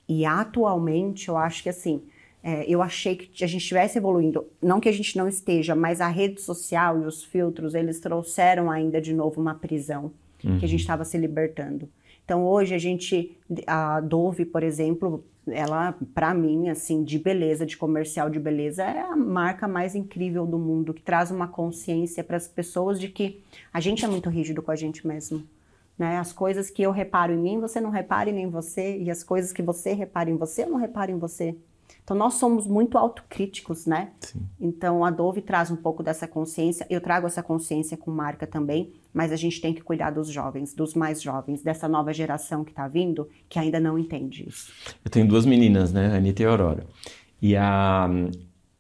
[0.08, 2.00] E atualmente, eu acho que assim,
[2.42, 6.00] é, eu achei que a gente estivesse evoluindo, não que a gente não esteja, mas
[6.00, 10.12] a rede social e os filtros, eles trouxeram ainda de novo uma prisão
[10.44, 10.58] uhum.
[10.58, 11.88] que a gente estava se libertando.
[12.24, 17.76] Então hoje a gente, a Dove, por exemplo, ela, para mim, assim, de beleza, de
[17.76, 22.36] comercial de beleza, é a marca mais incrível do mundo, que traz uma consciência para
[22.36, 23.40] as pessoas de que
[23.72, 25.42] a gente é muito rígido com a gente mesmo.
[25.98, 26.18] Né?
[26.18, 29.52] As coisas que eu reparo em mim, você não repara em você, e as coisas
[29.52, 31.56] que você repara em você, eu não reparo em você.
[32.04, 34.10] Então, nós somos muito autocríticos, né?
[34.20, 34.40] Sim.
[34.60, 36.86] Então, a Dove traz um pouco dessa consciência.
[36.90, 40.74] Eu trago essa consciência com marca também, mas a gente tem que cuidar dos jovens,
[40.74, 44.72] dos mais jovens, dessa nova geração que está vindo, que ainda não entende isso.
[45.04, 46.16] Eu tenho duas meninas, né?
[46.16, 46.86] Anitta e Aurora.
[47.40, 48.08] E a,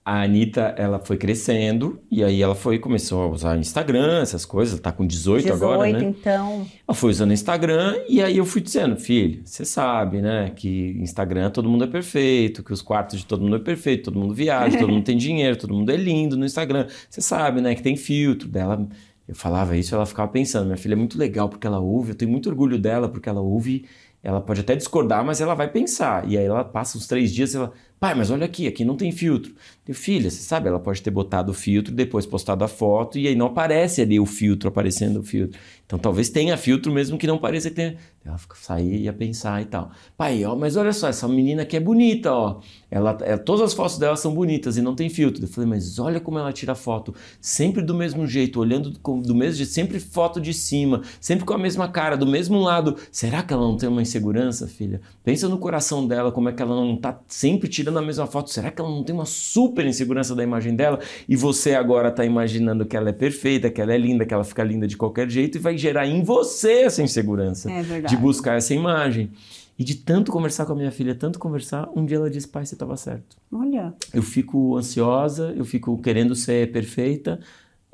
[0.04, 4.74] a Anitta, ela foi crescendo e aí ela foi começou a usar Instagram, essas coisas,
[4.74, 6.02] ela tá com 18, 18 agora, né?
[6.02, 6.66] então.
[6.88, 11.50] Ela foi usando Instagram e aí eu fui dizendo, filho, você sabe, né, que Instagram
[11.50, 14.76] todo mundo é perfeito, que os quartos de todo mundo é perfeito, todo mundo viaja,
[14.76, 16.88] todo mundo tem dinheiro, todo mundo é lindo no Instagram.
[17.08, 18.84] Você sabe, né, que tem filtro dela.
[19.28, 22.14] Eu falava isso, ela ficava pensando, minha filha é muito legal porque ela ouve, eu
[22.16, 23.84] tenho muito orgulho dela porque ela ouve
[24.22, 26.28] ela pode até discordar, mas ela vai pensar.
[26.28, 28.96] E aí ela passa uns três dias e ela, pai, mas olha aqui, aqui não
[28.96, 29.54] tem filtro.
[29.92, 33.36] Filha, você sabe, ela pode ter botado o filtro, depois postado a foto e aí
[33.36, 35.56] não aparece ali o filtro, aparecendo o filtro.
[35.86, 37.96] Então talvez tenha filtro mesmo que não pareça que tenha.
[38.24, 39.90] Ela sair e ia pensar e tal.
[40.16, 42.60] Pai, ó, mas olha só, essa menina aqui é bonita, ó.
[42.88, 45.42] Ela, é, todas as fotos dela são bonitas e não tem filtro.
[45.42, 49.34] Eu falei, mas olha como ela tira foto, sempre do mesmo jeito, olhando do, do
[49.34, 52.96] mesmo jeito, sempre foto de cima, sempre com a mesma cara, do mesmo lado.
[53.10, 55.00] Será que ela não tem uma insegurança, filha?
[55.24, 58.50] Pensa no coração dela, como é que ela não tá sempre tirando a mesma foto.
[58.50, 60.98] Será que ela não tem uma super insegurança da imagem dela?
[61.28, 64.44] E você agora tá imaginando que ela é perfeita, que ela é linda, que ela
[64.44, 68.56] fica linda de qualquer jeito e vai gerar em você essa insegurança é de buscar
[68.56, 69.30] essa imagem.
[69.78, 72.64] E de tanto conversar com a minha filha, tanto conversar, um dia ela disse: pai,
[72.64, 73.36] você estava certo.
[73.50, 73.94] Olha.
[74.12, 77.40] Eu fico ansiosa, eu fico querendo ser perfeita.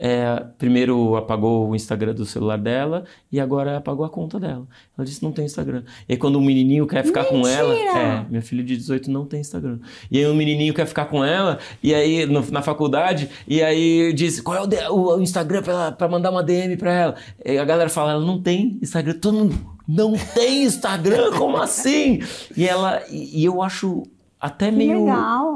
[0.01, 4.65] É, primeiro apagou o Instagram do celular dela e agora apagou a conta dela.
[4.97, 5.83] Ela disse não tem Instagram.
[6.09, 7.41] E aí quando um menininho quer ficar Mentira!
[7.41, 9.81] com ela, é, minha filha de 18 não tem Instagram.
[10.09, 14.13] E aí um menininho quer ficar com ela e aí no, na faculdade e aí
[14.13, 17.15] diz qual é o, o Instagram para mandar uma DM para ela.
[17.45, 19.15] E a galera fala ela não tem Instagram.
[19.15, 22.21] Todo mundo não tem Instagram, como assim?
[22.57, 24.05] E ela e, e eu acho
[24.41, 25.05] até meio,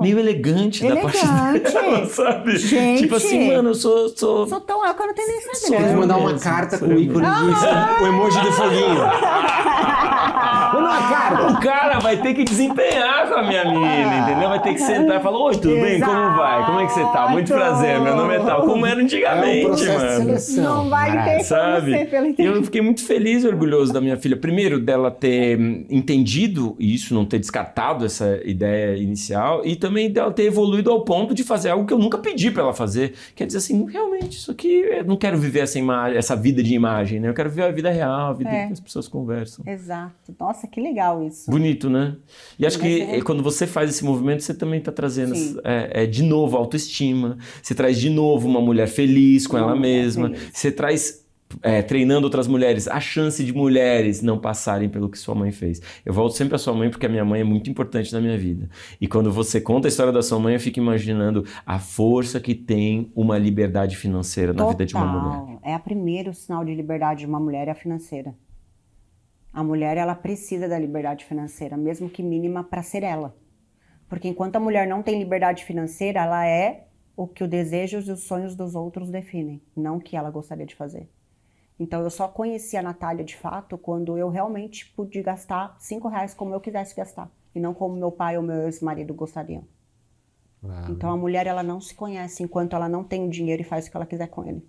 [0.01, 2.57] meio elegante, elegante da parte dela, sabe?
[2.57, 4.09] Gente, tipo assim, mano, eu sou.
[4.09, 5.79] Sou, sou tão eu que eu não tenho nem Instagram.
[5.79, 9.03] Tem que mandar uma carta com o ícone ah, o emoji do foguinho.
[10.99, 11.53] Uma carta.
[11.53, 14.49] O cara vai ter que desempenhar com a minha menina, entendeu?
[14.49, 15.85] Vai ter que sentar e falar: Oi, tudo Exato.
[15.85, 16.01] bem?
[16.01, 16.67] Como vai?
[16.67, 17.29] Como é que você tá?
[17.29, 18.67] Muito prazer, meu nome é tal.
[18.67, 20.35] Como era antigamente, é um mano.
[20.57, 21.93] Não vai ter sabe?
[21.93, 24.37] como ser pelo Eu fiquei muito feliz e orgulhoso da minha filha.
[24.37, 30.33] Primeiro, dela ter entendido isso, não ter descartado essa ideia ideia inicial e também dela
[30.33, 33.15] ter evoluído ao ponto de fazer algo que eu nunca pedi para ela fazer.
[33.35, 36.75] Quer dizer assim, realmente, isso aqui, eu não quero viver essa, imagem, essa vida de
[36.75, 37.29] imagem, né?
[37.29, 38.67] Eu quero viver a vida real, a vida é.
[38.67, 39.65] que as pessoas conversam.
[39.67, 40.35] Exato.
[40.39, 41.51] Nossa, que legal isso.
[41.51, 42.17] Bonito, né?
[42.59, 46.23] E acho que quando você faz esse movimento, você também está trazendo é, é, de
[46.23, 50.51] novo autoestima, você traz de novo uma mulher feliz com ela mesma, feliz.
[50.53, 51.23] você traz
[51.63, 55.81] é, treinando outras mulheres, a chance de mulheres não passarem pelo que sua mãe fez.
[56.05, 58.39] Eu volto sempre à sua mãe porque a minha mãe é muito importante na minha
[58.39, 58.69] vida.
[59.01, 62.55] E quando você conta a história da sua mãe, eu fico imaginando a força que
[62.55, 64.67] tem uma liberdade financeira Total.
[64.67, 65.59] na vida de uma mulher.
[65.63, 68.35] É o primeiro sinal de liberdade de uma mulher é a financeira.
[69.53, 73.37] A mulher ela precisa da liberdade financeira, mesmo que mínima, para ser ela.
[74.09, 78.13] Porque enquanto a mulher não tem liberdade financeira, ela é o que os desejos e
[78.13, 81.11] os sonhos dos outros definem, não o que ela gostaria de fazer.
[81.79, 86.35] Então eu só conheci a Natália de fato quando eu realmente pude gastar cinco reais
[86.35, 89.67] como eu quisesse gastar e não como meu pai ou meu ex-marido gostariam.
[90.65, 93.65] Ah, Então a mulher ela não se conhece enquanto ela não tem o dinheiro e
[93.65, 94.63] faz o que ela quiser com ele.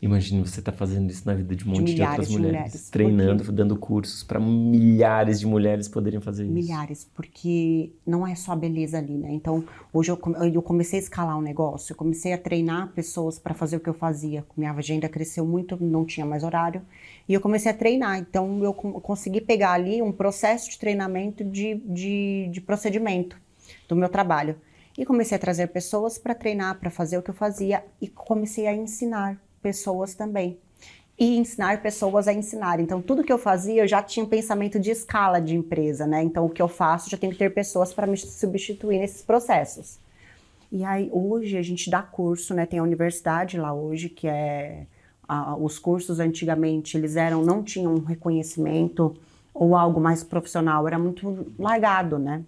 [0.00, 2.36] Imagina você tá fazendo isso na vida de um De monte de, milhares outras de
[2.36, 2.90] mulheres, mulheres.
[2.90, 6.52] treinando, dando cursos para milhares de mulheres poderem fazer isso.
[6.52, 9.32] Milhares, porque não é só beleza ali, né?
[9.32, 10.20] Então, hoje eu,
[10.52, 13.88] eu comecei a escalar um negócio, eu comecei a treinar pessoas para fazer o que
[13.88, 14.44] eu fazia.
[14.54, 16.82] Minha agenda cresceu muito, não tinha mais horário,
[17.26, 18.18] e eu comecei a treinar.
[18.18, 23.36] Então, eu consegui pegar ali um processo de treinamento de, de, de procedimento
[23.88, 24.56] do meu trabalho.
[24.98, 28.66] E comecei a trazer pessoas para treinar, para fazer o que eu fazia, e comecei
[28.66, 30.58] a ensinar pessoas também
[31.18, 32.78] e ensinar pessoas a ensinar.
[32.78, 36.22] Então, tudo que eu fazia, eu já tinha um pensamento de escala de empresa, né?
[36.22, 39.98] Então, o que eu faço, já tenho que ter pessoas para me substituir nesses processos.
[40.70, 42.64] E aí, hoje, a gente dá curso, né?
[42.64, 44.86] Tem a universidade lá hoje, que é...
[45.58, 47.42] os cursos, antigamente, eles eram...
[47.42, 49.16] Não tinham um reconhecimento
[49.52, 50.86] ou algo mais profissional.
[50.86, 52.44] Era muito largado, né?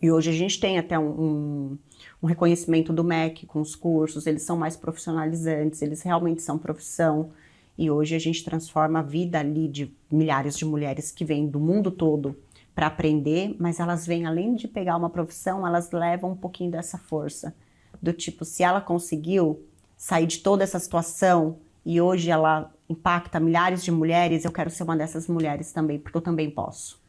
[0.00, 1.76] E hoje a gente tem até um,
[2.22, 7.30] um, reconhecimento do MEC com os cursos, eles são mais profissionalizantes, eles realmente são profissão.
[7.76, 11.58] E hoje a gente transforma a vida ali de milhares de mulheres que vêm do
[11.60, 12.36] mundo todo
[12.74, 16.96] para aprender, mas elas vêm além de pegar uma profissão, elas levam um pouquinho dessa
[16.96, 17.54] força.
[18.00, 19.62] Do tipo, se ela conseguiu
[19.96, 24.82] sair de toda essa situação e hoje ela impacta milhares de mulheres, eu quero ser
[24.82, 27.01] uma dessas mulheres também, porque eu também posso.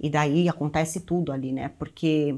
[0.00, 1.70] E daí acontece tudo ali, né?
[1.78, 2.36] Porque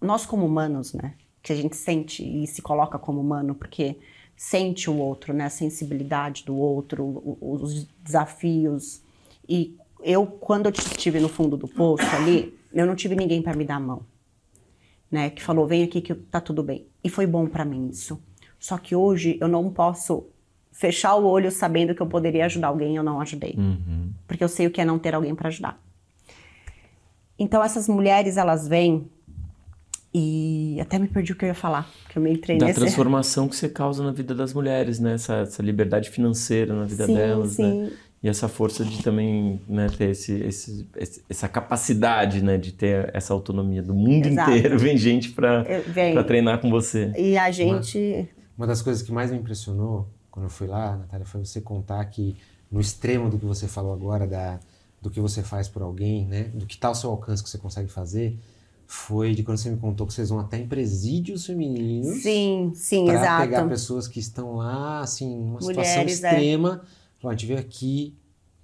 [0.00, 1.14] nós como humanos, né?
[1.42, 3.96] Que a gente sente e se coloca como humano, porque
[4.36, 5.44] sente o outro, né?
[5.44, 9.02] A sensibilidade do outro, os desafios.
[9.48, 13.56] E eu, quando eu estive no fundo do poço ali, eu não tive ninguém para
[13.56, 14.02] me dar a mão,
[15.10, 15.30] né?
[15.30, 16.86] Que falou, vem aqui que tá tudo bem.
[17.02, 18.20] E foi bom para mim isso.
[18.58, 20.26] Só que hoje eu não posso
[20.72, 23.54] fechar o olho sabendo que eu poderia ajudar alguém e eu não ajudei.
[23.56, 24.12] Uhum.
[24.26, 25.80] Porque eu sei o que é não ter alguém para ajudar.
[27.38, 29.08] Então essas mulheres, elas vêm
[30.14, 32.80] e até me perdi o que eu ia falar, que eu me entrei Da nesse...
[32.80, 35.14] transformação que você causa na vida das mulheres, né?
[35.14, 37.70] Essa, essa liberdade financeira na vida Sim, delas, né?
[37.70, 37.92] sim.
[38.22, 40.88] E essa força de também né, ter esse, esse-
[41.28, 44.50] essa capacidade né, de ter essa autonomia do mundo Exato.
[44.52, 44.78] inteiro.
[44.78, 45.62] Vem gente para
[46.26, 47.12] treinar com você.
[47.16, 48.26] E a gente...
[48.56, 52.02] Uma das coisas que mais me impressionou quando eu fui lá, Natália, foi você contar
[52.06, 52.34] que
[52.72, 54.58] no extremo do que você falou agora, da,
[55.06, 56.44] do que você faz por alguém, né?
[56.52, 58.36] Do que tá ao seu alcance que você consegue fazer,
[58.88, 63.04] foi de quando você me contou que vocês vão até em presídios femininos Sim, sim,
[63.04, 63.42] para exato.
[63.42, 66.28] pegar pessoas que estão lá, assim, numa situação Mulheres, é.
[66.32, 66.82] extrema.
[67.20, 68.16] Falar, a gente veio aqui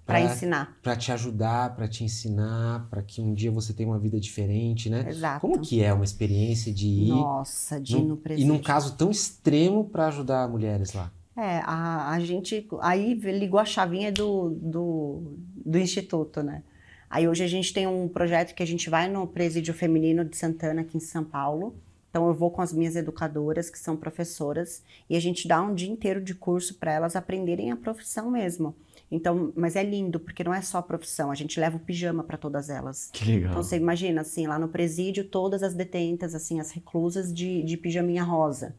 [0.05, 0.76] Para pra- ensinar.
[0.83, 4.90] Pra te ajudar, pra te ensinar, pra que um dia você tenha uma vida diferente,
[4.90, 5.07] né?
[5.09, 5.40] Exato.
[5.40, 8.52] Como que é uma experiência de ir Nossa, de ir no e presídio.
[8.52, 11.11] num caso tão extremo pra ajudar mulheres lá?
[11.35, 15.33] É, a, a gente aí ligou a chavinha do, do,
[15.64, 16.62] do instituto, né?
[17.09, 20.37] Aí hoje a gente tem um projeto que a gente vai no presídio feminino de
[20.37, 21.77] Santana, aqui em São Paulo.
[22.09, 25.75] Então eu vou com as minhas educadoras, que são professoras, e a gente dá um
[25.75, 28.75] dia inteiro de curso para elas aprenderem a profissão mesmo.
[29.11, 32.25] Então, mas é lindo, porque não é só a profissão, a gente leva o pijama
[32.25, 33.11] para todas elas.
[33.12, 33.51] Que legal.
[33.51, 37.77] Então você imagina, assim, lá no presídio, todas as detentas, assim, as reclusas de, de
[37.77, 38.75] pijaminha rosa,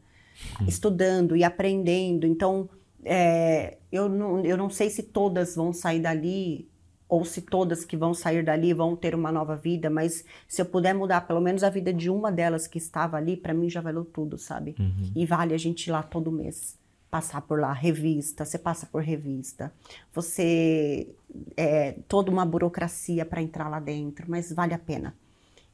[0.66, 2.26] estudando e aprendendo.
[2.26, 2.68] Então,
[3.04, 6.68] é, eu, não, eu não sei se todas vão sair dali,
[7.08, 10.66] ou se todas que vão sair dali vão ter uma nova vida, mas se eu
[10.66, 13.80] puder mudar pelo menos a vida de uma delas que estava ali, para mim já
[13.80, 14.74] valeu tudo, sabe?
[15.14, 16.78] E vale a gente ir lá todo mês.
[17.10, 19.72] Passar por lá, revista, você passa por revista.
[20.12, 21.14] Você.
[21.56, 25.14] É, toda uma burocracia para entrar lá dentro, mas vale a pena.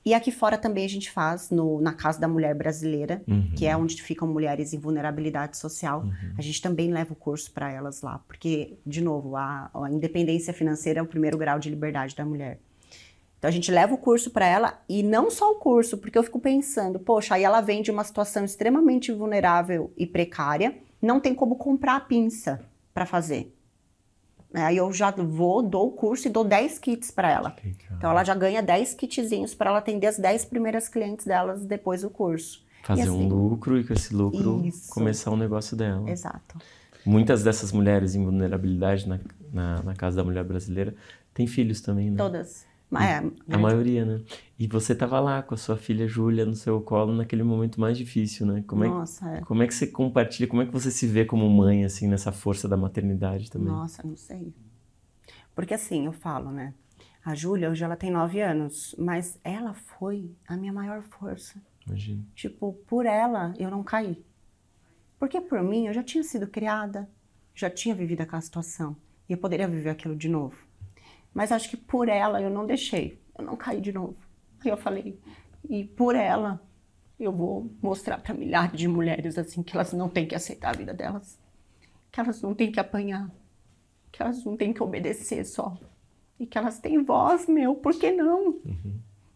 [0.04, 3.52] E aqui fora também a gente faz no, na Casa da Mulher Brasileira, Uhum.
[3.54, 6.04] que é onde ficam mulheres em vulnerabilidade social.
[6.38, 10.54] A gente também leva o curso para elas lá, porque, de novo, a, a independência
[10.54, 12.58] financeira é o primeiro grau de liberdade da mulher.
[13.38, 16.22] Então a gente leva o curso para ela e não só o curso, porque eu
[16.22, 21.34] fico pensando, poxa, aí ela vem de uma situação extremamente vulnerável e precária, não tem
[21.34, 22.60] como comprar a pinça
[22.92, 23.54] para fazer.
[24.52, 27.54] Aí eu já vou, dou o curso e dou 10 kits para ela.
[27.64, 27.96] Legal.
[27.96, 32.02] Então ela já ganha 10 kitzinhos para ela atender as 10 primeiras clientes delas depois
[32.02, 32.64] do curso.
[32.82, 34.90] Fazer E um assim- lucro e com esse lucro Isso.
[34.90, 36.10] começar o negócio dela.
[36.10, 36.58] Exato.
[37.06, 39.20] Muitas dessas mulheres em vulnerabilidade na,
[39.52, 40.94] na, na casa da mulher brasileira
[41.32, 42.16] têm filhos também, né?
[42.16, 42.66] Todas.
[42.90, 44.20] Mas, é, A maioria, né?
[44.58, 47.96] E você tava lá com a sua filha Júlia no seu colo naquele momento mais
[47.96, 48.64] difícil, né?
[48.66, 49.40] Como é, Nossa, é.
[49.42, 52.32] como é que você compartilha, como é que você se vê como mãe, assim, nessa
[52.32, 53.68] força da maternidade também?
[53.68, 54.52] Nossa, não sei.
[55.54, 56.74] Porque assim, eu falo, né?
[57.24, 61.62] A Júlia, hoje ela tem nove anos, mas ela foi a minha maior força.
[61.86, 62.24] Imagina.
[62.34, 64.24] Tipo, por ela eu não caí.
[65.18, 67.08] Porque por mim eu já tinha sido criada,
[67.54, 68.96] já tinha vivido aquela situação.
[69.28, 70.56] E eu poderia viver aquilo de novo.
[71.32, 74.16] Mas acho que por ela eu não deixei, eu não caí de novo.
[74.64, 75.18] Aí eu falei,
[75.68, 76.60] e por ela
[77.18, 80.78] eu vou mostrar para milhares de mulheres assim que elas não têm que aceitar a
[80.78, 81.38] vida delas,
[82.10, 83.30] que elas não têm que apanhar,
[84.10, 85.78] que elas não têm que obedecer só.
[86.38, 88.58] E que elas têm voz, meu, por que não?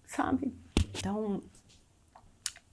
[0.07, 0.55] Sabe?
[0.97, 1.43] Então,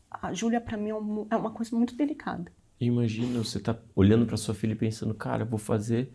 [0.09, 2.51] a Júlia para mim é é uma coisa muito delicada.
[2.79, 6.11] Imagina você tá olhando para sua filha e pensando, cara, eu vou fazer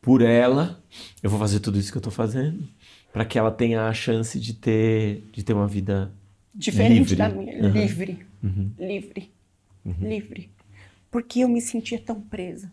[0.00, 0.82] por ela,
[1.22, 2.66] eu vou fazer tudo isso que eu tô fazendo,
[3.12, 6.12] para que ela tenha a chance de ter, de ter uma vida
[6.54, 7.16] Diferente Livre.
[7.16, 7.72] da minha, Uhum.
[7.72, 8.26] livre,
[8.78, 9.32] livre,
[10.00, 10.50] livre.
[11.10, 12.70] Porque eu me sentia tão presa.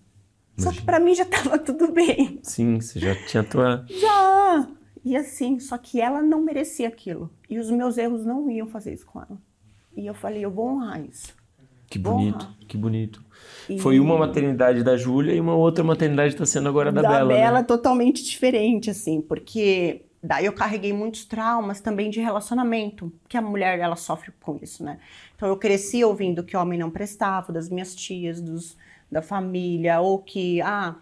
[0.57, 2.39] Só que pra mim já tava tudo bem.
[2.43, 3.85] Sim, você já tinha a tua.
[3.89, 4.67] Já!
[5.03, 7.29] E assim, só que ela não merecia aquilo.
[7.49, 9.37] E os meus erros não iam fazer isso com ela.
[9.95, 11.35] E eu falei, eu vou honrar isso.
[11.87, 12.15] Que Porra.
[12.15, 13.23] bonito, que bonito.
[13.69, 17.09] E- Foi uma maternidade da Júlia e uma outra maternidade está sendo agora da, da
[17.09, 17.33] Bela.
[17.33, 17.63] Bela né?
[17.63, 23.79] totalmente diferente, assim, porque daí eu carreguei muitos traumas também de relacionamento, que a mulher
[23.79, 24.99] ela sofre com isso, né?
[25.35, 28.77] Então eu cresci ouvindo que homem não prestava, das minhas tias, dos,
[29.11, 30.95] da família, ou que, ah,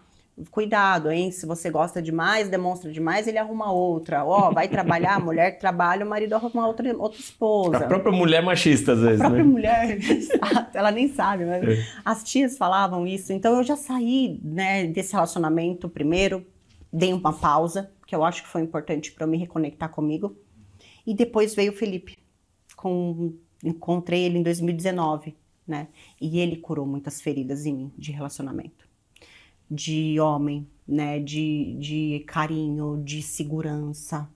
[0.50, 1.30] cuidado, hein?
[1.30, 4.24] Se você gosta demais, demonstra demais, ele arruma outra.
[4.24, 7.76] Ó, vai trabalhar, a mulher trabalha, o marido arruma outra, outra esposa.
[7.78, 9.50] A própria mulher machista, às vezes, A própria né?
[9.50, 9.98] mulher,
[10.74, 11.84] ela nem sabe, mas É.
[12.04, 13.32] as tias falavam isso.
[13.32, 16.44] Então eu já saí né, desse relacionamento primeiro,
[16.92, 20.36] dei uma pausa, que eu acho que foi importante para eu me reconectar comigo.
[21.06, 22.16] E depois veio o Felipe.
[22.76, 25.34] Com, encontrei ele em 2019,
[25.66, 25.88] né?
[26.20, 28.83] E ele curou muitas feridas em mim de relacionamento.
[29.70, 31.18] De homem, né?
[31.18, 34.28] De, de carinho, de segurança.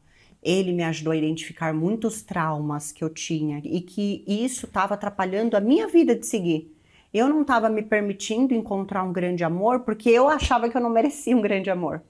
[0.42, 5.56] Ele me ajudou a identificar muitos traumas que eu tinha e que isso estava atrapalhando
[5.56, 6.74] a minha vida de seguir.
[7.12, 10.90] Eu não estava me permitindo encontrar um grande amor porque eu achava que eu não
[10.90, 12.02] merecia um grande amor.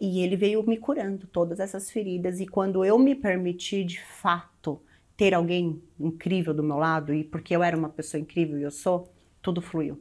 [0.00, 2.38] E ele veio me curando todas essas feridas.
[2.40, 4.80] E quando eu me permiti, de fato,
[5.16, 8.70] ter alguém incrível do meu lado, e porque eu era uma pessoa incrível e eu
[8.70, 9.08] sou,
[9.42, 10.00] tudo fluiu.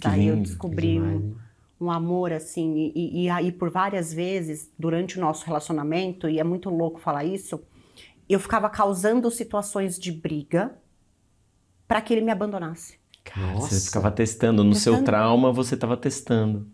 [0.00, 1.34] Daí eu lindo, que descobri um,
[1.80, 6.44] um amor assim, e- e, aí por várias vezes, durante o nosso relacionamento, e é
[6.44, 7.60] muito louco falar isso,
[8.28, 10.76] eu ficava causando situações de briga
[11.86, 12.98] para que ele me abandonasse.
[13.24, 13.74] Cara, Nossa.
[13.74, 14.64] você ficava testando.
[14.64, 15.04] No seu Testando.
[15.10, 16.68] trauma, você estava testando.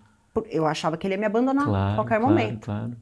[0.50, 2.64] Eu achava que ele ia me abandonar Claro, a qualquer claro, momento.
[2.64, 2.96] claro.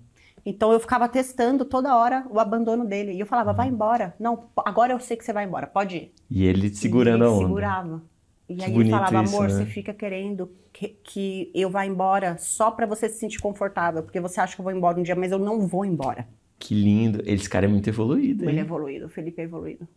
[0.44, 3.12] Então eu ficava testando toda hora o abandono dele.
[3.12, 4.14] E eu falava, vai embora.
[4.18, 6.14] Não, agora eu sei que você vai embora, pode ir.
[6.30, 7.46] E ele segurando e a ele onda.
[7.46, 8.02] segurava.
[8.48, 9.64] E Que aí ele falava, isso, amor, né?
[9.64, 14.02] você fica querendo que, que eu vá embora só pra você se sentir confortável.
[14.02, 16.28] Porque você acha que eu vou embora um dia, mas eu não vou embora.
[16.58, 17.22] Que lindo.
[17.26, 18.60] Esse cara é muito evoluído, Ele é hein?
[18.62, 19.88] evoluído, o Felipe é evoluído.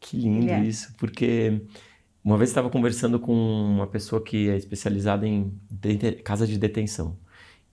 [0.00, 0.60] Que lindo é.
[0.60, 1.62] isso, porque
[2.24, 5.58] uma vez estava conversando com uma pessoa que é especializada em
[6.24, 7.18] casa de detenção.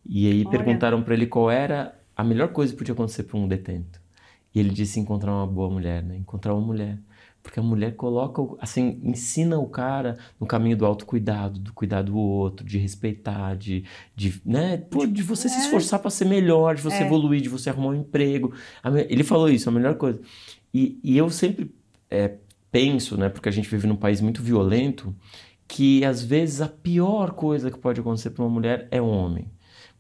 [0.06, 0.50] E aí Olha.
[0.50, 4.02] perguntaram para ele qual era a melhor coisa que podia acontecer para um detento.
[4.56, 6.18] E ele disse encontrar uma boa mulher, né?
[6.18, 7.00] Encontrar uma mulher.
[7.44, 12.02] Porque a mulher coloca, o- assim, ensina o cara no caminho do autocuidado, do cuidar
[12.02, 13.84] do outro, de respeitar, de,
[14.16, 14.78] de, né?
[14.78, 15.60] Pô, de você se É.
[15.60, 17.06] esforçar para ser melhor, de você É.
[17.06, 18.54] evoluir, de você arrumar um emprego.
[19.10, 20.22] Ele falou isso, a melhor coisa.
[20.74, 21.70] E, e eu sempre
[22.10, 22.36] é,
[22.72, 25.14] penso, né, porque a gente vive num país muito violento,
[25.68, 29.48] que às vezes a pior coisa que pode acontecer para uma mulher é um homem.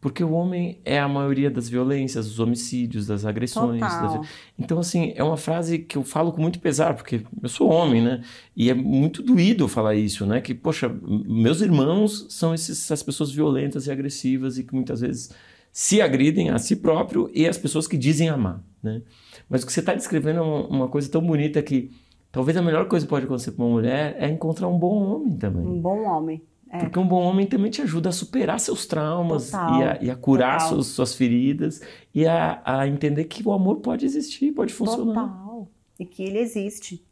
[0.03, 3.79] Porque o homem é a maioria das violências, dos homicídios, das agressões.
[4.19, 4.27] Das-
[4.59, 8.01] Então, assim, é uma frase que eu falo com muito pesar, porque eu sou homem,
[8.03, 8.21] né?
[8.55, 10.41] E é muito doído falar isso, né?
[10.41, 10.93] Que, poxa,
[11.25, 15.31] meus irmãos são esses- essas pessoas violentas e agressivas e que muitas vezes
[15.71, 19.01] se agridem a si próprio e as pessoas que dizem amar, né?
[19.49, 21.89] Mas o que você está descrevendo é uma, uma coisa tão bonita que
[22.31, 25.35] talvez a melhor coisa que pode acontecer para uma mulher é encontrar um bom homem
[25.37, 25.65] também.
[25.65, 26.41] Um bom homem.
[26.73, 26.79] É.
[26.79, 30.09] Porque um bom homem também te ajuda a superar seus traumas Total, e, a, e
[30.09, 34.73] a curar suas, suas feridas e a, a entender que o amor pode existir, pode
[34.73, 35.27] funcionar.
[35.27, 35.67] Total.
[35.99, 37.05] E que ele existe.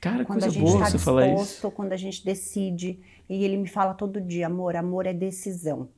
[0.00, 1.42] Cara, Quando coisa a gente boa está você falar isso.
[1.42, 3.00] disposto, quando a gente decide.
[3.28, 5.88] E ele me fala todo dia, amor, amor é decisão.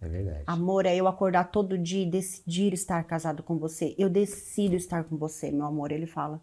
[0.00, 0.44] É verdade.
[0.46, 3.94] Amor é eu acordar todo dia e decidir estar casado com você.
[3.98, 6.40] Eu decido estar com você, meu amor, ele fala.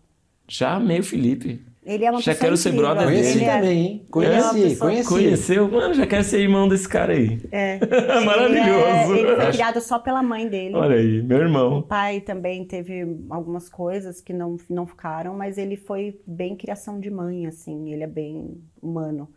[0.47, 1.66] Já amei o Felipe.
[1.86, 2.89] Ele é uma Já pessoa quero ser incrível.
[2.89, 3.39] brother Conheci dele.
[3.41, 4.01] Ele é- também, hein?
[4.07, 5.09] É Conheci, pessoa- conheci.
[5.09, 5.69] Conheceu?
[5.71, 7.41] Mano, já quero ser irmão desse cara aí.
[7.51, 7.79] É.
[8.25, 9.13] Maravilhoso.
[9.15, 10.75] Ele, é- ele foi criado só pela mãe dele.
[10.75, 11.81] Olha aí, meu O irmão.
[11.81, 17.09] pai também teve algumas coisas que não, não ficaram, mas ele foi bem criação de
[17.09, 17.91] mãe, assim.
[17.91, 19.29] Ele é bem humano.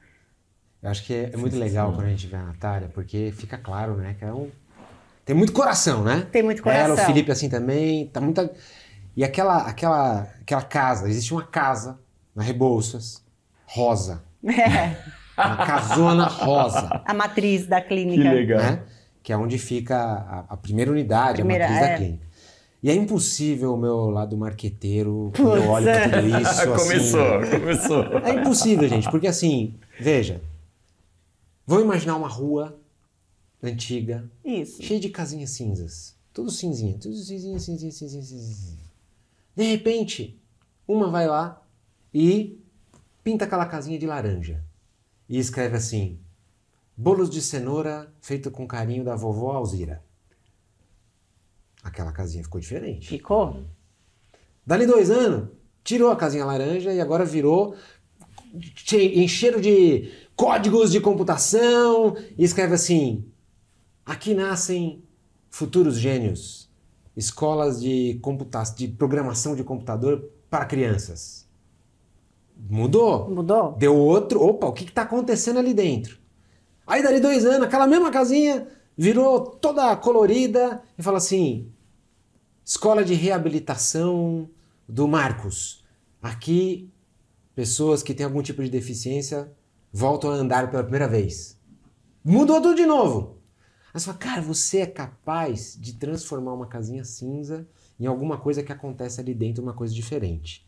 [0.82, 3.58] Eu acho que é, é muito legal quando a gente vê a Natália, porque fica
[3.58, 4.14] claro, né?
[4.16, 4.48] Que é um...
[5.24, 6.28] Tem muito coração, né?
[6.30, 6.84] Tem muito coração.
[6.84, 8.48] Ela, o Felipe assim também, tá muita...
[9.16, 11.98] E aquela, aquela, aquela casa, existe uma casa
[12.36, 13.24] na Rebouças,
[13.66, 14.22] rosa.
[15.38, 18.32] É, Uma casona rosa, a matriz da Que clínica.
[18.32, 18.58] legal.
[18.58, 18.82] né?
[19.22, 21.90] Que é onde fica a, a primeira unidade, Primeira, a matriz é.
[21.92, 22.26] da clínica.
[22.82, 26.40] E é impossível o meu lado marqueteiro, quando eu olho pra tudo é.
[26.40, 26.72] isso, assim...
[26.76, 28.18] começou, começou.
[28.20, 30.40] É impossível, gente, porque assim, veja,
[31.66, 32.78] vamos imaginar uma rua
[33.62, 34.82] antiga, Isso.
[34.82, 38.78] cheia de casinhas cinzas, tudo cinzinha, tudo cinzinha, cinzinha, cinzinha, cinzinha.
[39.56, 40.40] De repente,
[40.86, 41.60] uma vai lá
[42.18, 42.58] e
[43.22, 44.64] pinta aquela casinha de laranja
[45.28, 46.18] e escreve assim:
[46.96, 50.02] bolos de cenoura feito com carinho da vovó Alzira.
[51.82, 53.06] Aquela casinha ficou diferente.
[53.06, 53.64] Ficou?
[54.66, 55.50] Dali dois anos,
[55.84, 57.76] tirou a casinha laranja e agora virou
[58.74, 63.30] che- encheiro de códigos de computação e escreve assim:
[64.06, 65.04] aqui nascem
[65.50, 66.70] futuros gênios,
[67.14, 71.45] escolas de, computa de programação de computador para crianças.
[72.56, 73.28] Mudou?
[73.30, 73.72] Mudou?
[73.72, 74.42] Deu outro.
[74.42, 76.18] Opa, o que está acontecendo ali dentro?
[76.86, 81.70] Aí, dali dois anos, aquela mesma casinha virou toda colorida e fala assim:
[82.64, 84.48] Escola de Reabilitação
[84.88, 85.84] do Marcos.
[86.22, 86.90] Aqui,
[87.54, 89.52] pessoas que têm algum tipo de deficiência
[89.92, 91.58] voltam a andar pela primeira vez.
[92.24, 93.38] Mudou tudo de novo.
[93.94, 97.66] Aí você fala, cara, você é capaz de transformar uma casinha cinza
[97.98, 100.65] em alguma coisa que acontece ali dentro, uma coisa diferente.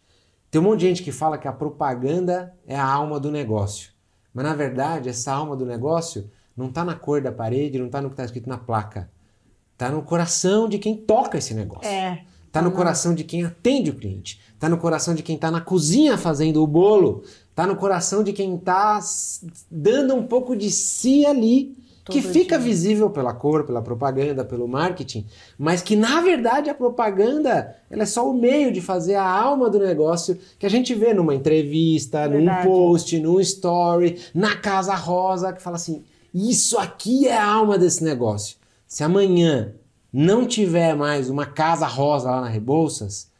[0.50, 3.90] Tem um monte de gente que fala que a propaganda é a alma do negócio.
[4.32, 8.00] Mas na verdade, essa alma do negócio não está na cor da parede, não está
[8.00, 9.10] no que está escrito na placa.
[9.72, 11.88] Está no coração de quem toca esse negócio.
[11.88, 12.24] É.
[12.46, 14.40] Está no coração de quem atende o cliente.
[14.54, 17.22] Está no coração de quem está na cozinha fazendo o bolo.
[17.50, 18.98] Está no coração de quem está
[19.70, 21.76] dando um pouco de si ali,
[22.12, 22.64] que fica dia.
[22.64, 25.26] visível pela cor, pela propaganda, pelo marketing,
[25.58, 29.70] mas que na verdade a propaganda ela é só o meio de fazer a alma
[29.70, 32.66] do negócio que a gente vê numa entrevista, num Verdade.
[32.66, 36.04] post, num story, na Casa Rosa, que fala assim:
[36.34, 38.56] isso aqui é a alma desse negócio.
[38.86, 39.74] Se amanhã
[40.12, 43.30] não tiver mais uma Casa Rosa lá na Rebouças,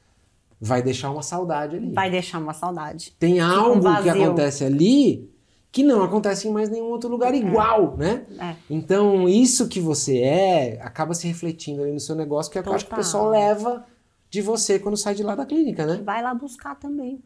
[0.61, 1.93] vai deixar uma saudade ali.
[1.93, 3.15] Vai deixar uma saudade.
[3.19, 4.25] Tem um algo que vazio.
[4.25, 5.31] acontece ali
[5.71, 8.25] que não acontece em mais nenhum outro lugar igual, né?
[8.39, 8.57] É.
[8.71, 12.65] Então, isso que você é acaba se refletindo ali no seu negócio, que é o
[12.65, 13.85] que eu acho que o pessoal leva
[14.31, 16.01] de você quando sai de lá da clínica, né?
[16.03, 17.23] Vai lá buscar também.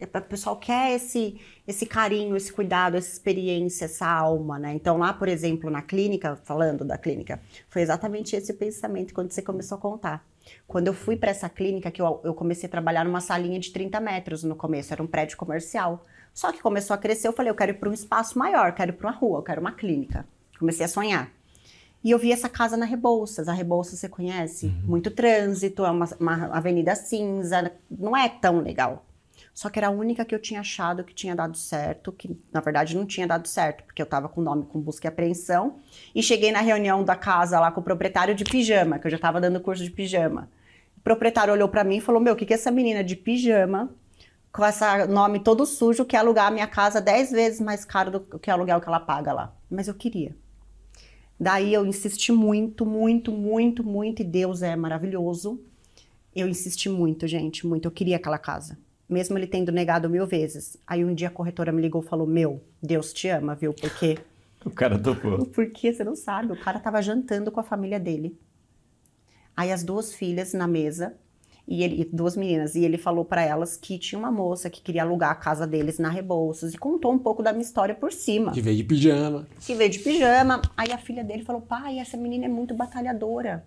[0.00, 4.72] É O pessoal quer esse, esse carinho, esse cuidado, essa experiência, essa alma, né?
[4.72, 9.32] Então, lá, por exemplo, na clínica, falando da clínica, foi exatamente esse o pensamento quando
[9.32, 10.24] você começou a contar.
[10.68, 13.72] Quando eu fui para essa clínica, que eu, eu comecei a trabalhar numa salinha de
[13.72, 16.04] 30 metros no começo, era um prédio comercial.
[16.38, 18.92] Só que começou a crescer, eu falei, eu quero ir para um espaço maior, quero
[18.92, 20.24] ir para uma rua, eu quero uma clínica.
[20.56, 21.32] Comecei a sonhar.
[22.04, 23.48] E eu vi essa casa na Rebouças.
[23.48, 24.68] A Rebouças você conhece?
[24.84, 29.04] Muito trânsito, é uma, uma avenida cinza, não é tão legal.
[29.52, 32.60] Só que era a única que eu tinha achado que tinha dado certo, que na
[32.60, 35.80] verdade não tinha dado certo, porque eu tava com o nome com busca e apreensão.
[36.14, 39.18] E cheguei na reunião da casa lá com o proprietário de pijama, que eu já
[39.18, 40.48] tava dando curso de pijama.
[40.98, 43.90] O proprietário olhou pra mim e falou: Meu, o que, que essa menina de pijama,
[44.52, 48.38] com esse nome todo sujo, quer alugar a minha casa 10 vezes mais caro do
[48.38, 49.56] que o aluguel que ela paga lá?
[49.70, 50.34] Mas eu queria.
[51.38, 55.60] Daí eu insisti muito, muito, muito, muito, e Deus é maravilhoso.
[56.34, 57.86] Eu insisti muito, gente, muito.
[57.86, 58.76] Eu queria aquela casa.
[59.08, 60.76] Mesmo ele tendo negado mil vezes.
[60.86, 63.72] Aí um dia a corretora me ligou e falou: Meu, Deus te ama, viu?
[63.72, 64.18] Porque.
[64.64, 65.46] O cara topou.
[65.54, 68.36] Porque você não sabe, o cara tava jantando com a família dele.
[69.56, 71.16] Aí as duas filhas na mesa,
[71.70, 74.80] e ele, e duas meninas, e ele falou pra elas que tinha uma moça que
[74.80, 78.10] queria alugar a casa deles na Rebouças e contou um pouco da minha história por
[78.10, 79.46] cima Que veio de pijama.
[79.60, 80.62] que veio de pijama.
[80.76, 83.64] Aí a filha dele falou: pai, essa menina é muito batalhadora.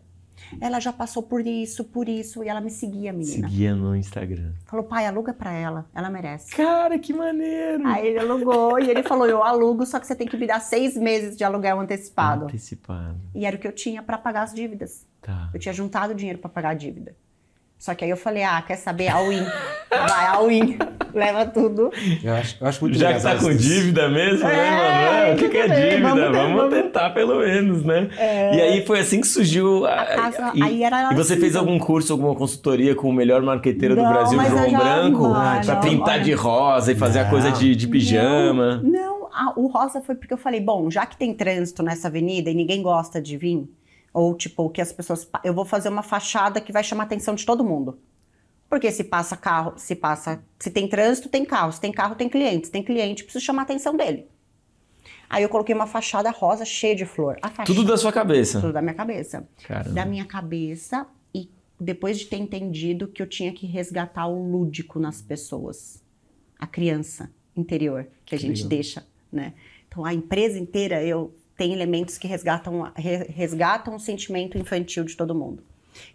[0.59, 3.47] Ela já passou por isso, por isso, e ela me seguia, menina.
[3.47, 4.53] Seguia no Instagram.
[4.65, 6.55] Falou: pai, aluga pra ela, ela merece.
[6.55, 7.85] Cara, que maneiro!
[7.85, 10.59] Aí ele alugou e ele falou: eu alugo, só que você tem que me dar
[10.59, 12.45] seis meses de aluguel antecipado.
[12.45, 13.15] Antecipado.
[13.35, 15.05] E era o que eu tinha pra pagar as dívidas.
[15.21, 15.51] Tá.
[15.53, 17.15] Eu tinha juntado dinheiro pra pagar a dívida.
[17.81, 19.07] Só que aí eu falei, ah, quer saber?
[19.07, 19.43] All-in.
[19.89, 20.77] Vai, all-in.
[21.15, 21.89] Leva tudo.
[22.23, 25.33] Eu acho, eu acho muito Já que tá com dívida mesmo, né, É, mano?
[25.33, 26.07] O que, que é dívida?
[26.09, 28.07] vamos Vamos, ter- vamos- tentar pelo menos, né?
[28.53, 29.87] E aí foi assim que surgiu.
[29.87, 33.13] A, casa- e, aí era e você assim, fez algum curso, alguma consultoria com o
[33.13, 36.23] melhor marqueteiro do Brasil, João já- Branco, não, pra não, pintar olha.
[36.23, 37.29] de rosa e fazer a Não.
[37.31, 38.79] coisa de, de pijama?
[38.83, 42.09] Não, não, a- o rosa foi porque eu falei, bom, já que tem trânsito nessa
[42.09, 43.67] avenida e ninguém gosta de vir,
[44.13, 45.27] ou tipo, que as pessoas.
[45.43, 47.99] Eu vou fazer uma fachada que vai chamar a atenção de todo mundo.
[48.69, 50.41] Porque se passa carro, se passa.
[50.57, 51.71] Se tem trânsito, tem carro.
[51.73, 52.67] Se tem carro, tem cliente.
[52.67, 54.27] Se tem cliente, preciso chamar a atenção dele.
[55.29, 57.37] Aí eu coloquei uma fachada rosa cheia de flor.
[57.41, 58.59] A fachada, Tudo da sua cabeça.
[58.61, 59.47] tudo da minha cabeça.
[59.67, 59.95] Caramba.
[59.95, 61.49] Da minha cabeça e
[61.79, 66.01] depois de ter entendido que eu tinha que resgatar o lúdico nas pessoas.
[66.59, 69.53] A criança interior que a gente deixa, né?
[69.87, 75.35] Então a empresa inteira eu tem elementos que resgatam resgatam o sentimento infantil de todo
[75.35, 75.61] mundo.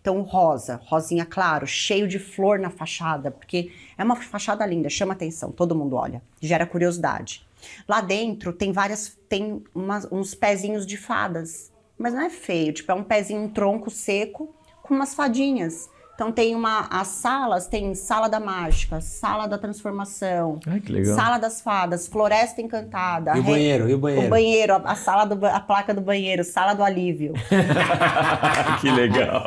[0.01, 5.13] Então rosa, rosinha claro, cheio de flor na fachada, porque é uma fachada linda, chama
[5.13, 7.47] atenção, todo mundo olha, gera curiosidade.
[7.87, 12.91] Lá dentro tem várias, tem umas- uns pezinhos de fadas, mas não é feio, tipo
[12.91, 15.89] é um pezinho, um tronco seco com umas fadinhas.
[16.17, 21.15] Então tem uma, as salas, tem sala da mágica, sala da transformação, Ai, que legal.
[21.15, 24.27] sala das fadas, floresta encantada, E o re- banheiro, e o banheiro?
[24.27, 27.35] o banheiro, a, a sala do, a placa do banheiro, sala do alívio.
[28.81, 29.43] que legal.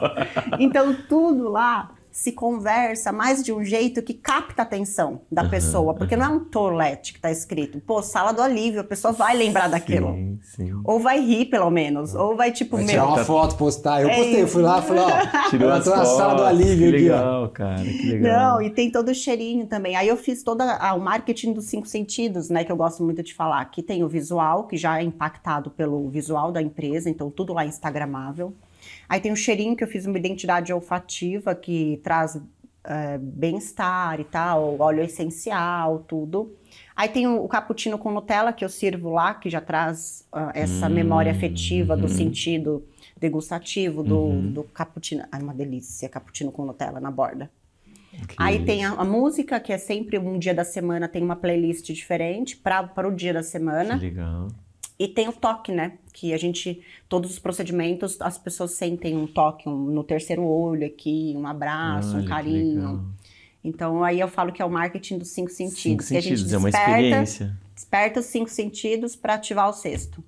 [0.59, 1.89] Então tudo lá
[2.20, 6.28] se conversa mais de um jeito que capta a atenção da pessoa, porque não é
[6.28, 10.13] um toalete que tá escrito, pô, sala do alívio, a pessoa vai lembrar daquilo.
[10.13, 10.82] Sim, sim.
[10.84, 14.01] Ou vai rir, pelo menos, ou vai tipo, Vai meu, tirar uma foto, postar.
[14.01, 16.43] Eu É postei, eu fui lá, falei, ó, Tirou eu as tô na sala do
[16.43, 17.15] alívio que aqui, ó.
[17.15, 18.55] legal, cara, que legal.
[18.55, 19.95] Não, e tem todo o cheirinho também.
[19.95, 22.65] Aí eu fiz todo o marketing dos cinco sentidos, né?
[22.65, 23.61] Que eu gosto muito de falar.
[23.61, 27.63] Aqui tem o visual, que já é impactado pelo visual da empresa, então tudo lá
[27.63, 28.53] é instagramável.
[29.10, 32.39] Aí tem o cheirinho, que eu fiz uma identidade olfativa, que traz
[32.84, 36.55] é, bem-estar e tal, óleo essencial, tudo.
[36.95, 40.51] Aí tem o, o cappuccino com Nutella, que eu sirvo lá, que já traz ah,
[40.53, 42.86] essa memória afetiva do sentido
[43.18, 45.24] degustativo do, do cappuccino.
[45.32, 47.49] Ai, uma delícia, cappuccino com Nutella na borda.
[48.28, 51.36] Que Aí tem a, a música, que é sempre um dia da semana, tem uma
[51.36, 53.95] playlist diferente para o dia da Que semana.
[53.95, 54.47] legal.
[55.00, 55.93] E tem o toque, né?
[56.12, 60.86] Que a gente, todos os procedimentos, as pessoas sentem um toque um- no terceiro olho
[60.86, 63.14] aqui, um abraço, Olha, um carinho.
[63.64, 65.80] Então aí eu falo que é o marketing dos cinco sentidos.
[65.82, 67.58] Cinco que a gente sentidos, é uma desperta, experiência.
[67.74, 70.22] desperta os cinco sentidos para ativar o sexto.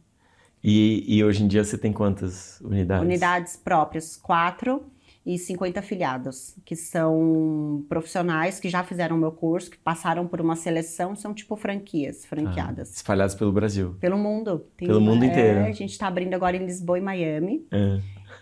[0.64, 3.04] E, e hoje em dia você tem quantas unidades?
[3.06, 4.84] Unidades próprias, quatro
[5.26, 10.42] e 50 afiliados, que são profissionais que já fizeram o meu curso, que passaram por
[10.42, 12.96] uma seleção, são tipo franquias, Ah, franqueadas.
[12.96, 13.96] espalhados pelo Brasil.
[14.00, 14.66] Pelo mundo.
[14.76, 15.60] Tem Pelo mundo é, inteiro.
[15.66, 17.66] a gente está abrindo agora em Lisboa e Miami.
[17.72, 18.00] É.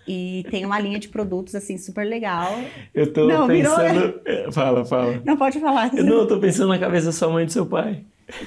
[0.08, 2.54] E tem uma linha de produtos, assim, super legal.
[2.94, 4.22] Eu tô Não, virou- pensando.
[4.26, 5.22] É, Fala, fala.
[5.26, 5.94] Não pode falar.
[5.94, 8.06] Eu, não, eu tô pensando na cabeça da sua mãe e do seu pai.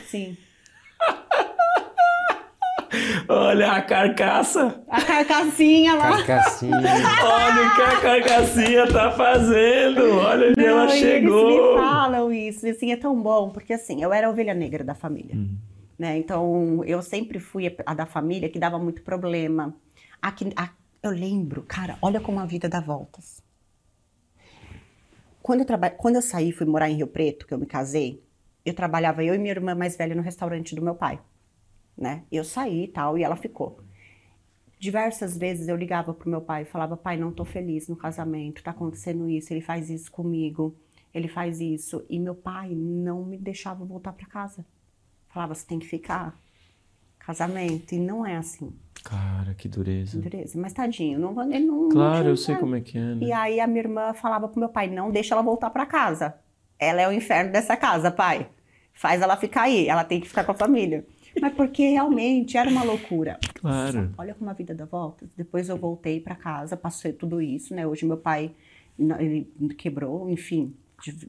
[0.09, 0.37] Sim.
[3.29, 4.83] Olha a carcaça!
[4.89, 6.23] A carcassinha lá.
[6.25, 6.77] Carcassinha.
[7.25, 10.19] Olha o que a carcassinha tá fazendo!
[10.19, 11.51] Olha onde ela Não, chegou!
[11.51, 14.55] Eles me falam isso, e assim, é tão bom, porque assim, eu era a ovelha
[14.55, 15.57] negra da família, Uhum.
[15.99, 16.17] né?
[16.19, 19.75] Então, eu sempre fui a- a da família que dava muito problema.
[20.21, 20.71] Aqui, a-
[21.03, 23.43] eu lembro, cara, olha como a vida dá voltas.
[25.43, 25.91] Quando eu, traba...
[25.91, 28.23] Quando eu saí, fui morar em Rio Preto, que eu me casei,
[28.65, 31.19] eu trabalhava, eu e minha irmã mais velha, no restaurante do meu pai,
[32.03, 32.25] né?
[32.31, 33.79] Eu saí e tal, e ela ficou.
[34.79, 38.63] Diversas vezes eu ligava pro meu pai e falava: pai, não tô feliz no casamento,
[38.63, 40.75] tá acontecendo isso, ele faz isso comigo,
[41.15, 42.05] ele faz isso.
[42.11, 44.67] E meu pai não me deixava voltar para casa.
[45.29, 46.37] Falava: você tem que ficar.
[47.21, 47.93] Casamento.
[47.95, 48.73] E não é assim,
[49.05, 50.21] Cara, que dureza.
[50.21, 50.59] dureza.
[50.61, 51.83] Mas tadinho, não, ele não.
[51.83, 53.25] não Claro, tinha- eu sei como é que é, né?
[53.27, 56.35] E aí a minha irmã falava pro meu pai: não deixa ela voltar para casa.
[56.77, 58.49] Ela é o inferno dessa casa, pai.
[58.93, 61.07] Faz ela ficar aí, ela tem que ficar com a família.
[61.41, 63.39] Mas porque realmente era uma loucura.
[63.55, 64.13] Claro.
[64.19, 65.29] Olha como a vida dá voltas.
[65.37, 67.87] Depois eu voltei para casa, passei tudo isso, né?
[67.87, 68.53] Hoje meu pai
[68.99, 70.75] ele quebrou, enfim,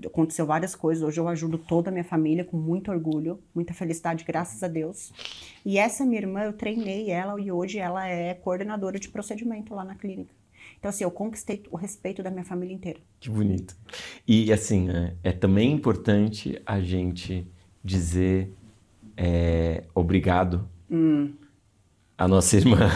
[0.06, 1.04] aconteceu várias coisas.
[1.04, 5.12] Hoje eu ajudo toda a minha família com muito orgulho, muita felicidade, graças a Deus.
[5.66, 9.84] E essa minha irmã, eu treinei ela e hoje ela é coordenadora de procedimento lá
[9.84, 10.34] na clínica.
[10.78, 13.00] Então assim, eu conquistei o respeito da minha família inteira.
[13.20, 13.76] Que bonito.
[14.28, 17.48] E assim, é, é também importante a gente
[17.84, 18.54] dizer
[19.18, 21.34] é, obrigado Hum.
[22.18, 22.90] à nossa irmã.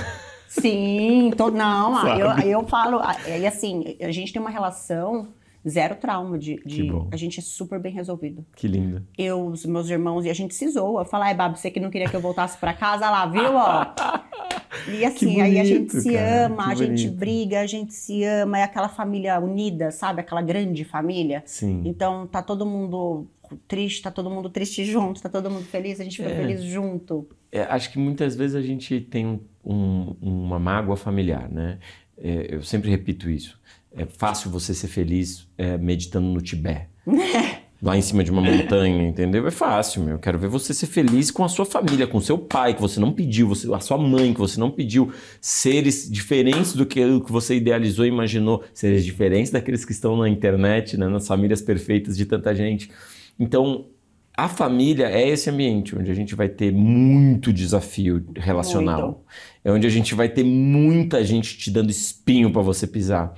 [0.47, 5.27] Sim, tô, não, ah, eu, eu falo, ah, e assim, a gente tem uma relação
[5.67, 7.09] zero trauma de, Que de bom.
[7.11, 8.45] a gente é super bem resolvido.
[8.55, 9.05] Que lindo.
[9.17, 11.03] Eu, os meus irmãos e a gente se zoa.
[11.03, 13.85] Fala, ai, Babi, você que não queria que eu voltasse pra casa, lá, viu, ó.
[14.89, 17.17] E assim, Que aí a gente bonito, se cara, ama, a gente bonito.
[17.19, 20.21] briga, a gente se ama, é aquela família unida, sabe?
[20.21, 21.41] Aquela grande família.
[21.45, 21.81] Sim.
[21.83, 23.25] Então tá todo mundo
[23.67, 26.35] triste, tá todo mundo triste junto, tá todo mundo feliz, a gente fica É.
[26.35, 27.27] feliz junto.
[27.51, 31.77] É, acho que muitas vezes a gente tem um- um- uma mágoa familiar, né?
[32.17, 33.59] É, eu sempre repito isso.
[33.95, 36.87] É fácil você ser feliz é, meditando no Tibete.
[37.79, 39.45] Lá em cima de uma montanha, entendeu?
[39.45, 40.13] É fácil, meu.
[40.15, 42.99] Eu quero ver você ser feliz com a sua família, com seu pai, que você
[42.99, 45.11] não pediu, você- a sua mãe, que você não pediu.
[45.39, 46.99] Seres diferentes do que
[47.31, 48.63] você idealizou e imaginou.
[48.73, 52.89] Seres diferentes daqueles que estão na internet, né, nas famílias perfeitas de tanta gente.
[53.39, 53.87] Então,
[54.35, 59.01] a família é esse ambiente onde a gente vai ter muito desafio relacional.
[59.01, 59.21] Muito.
[59.63, 63.33] É onde a gente vai ter muita gente te dando espinho para você pisar.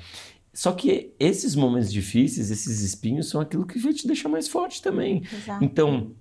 [0.54, 4.82] Só que esses momentos difíceis, esses espinhos, são aquilo que vai te deixar mais forte
[4.82, 5.24] também.
[5.34, 5.64] Exato.
[5.64, 6.12] Então,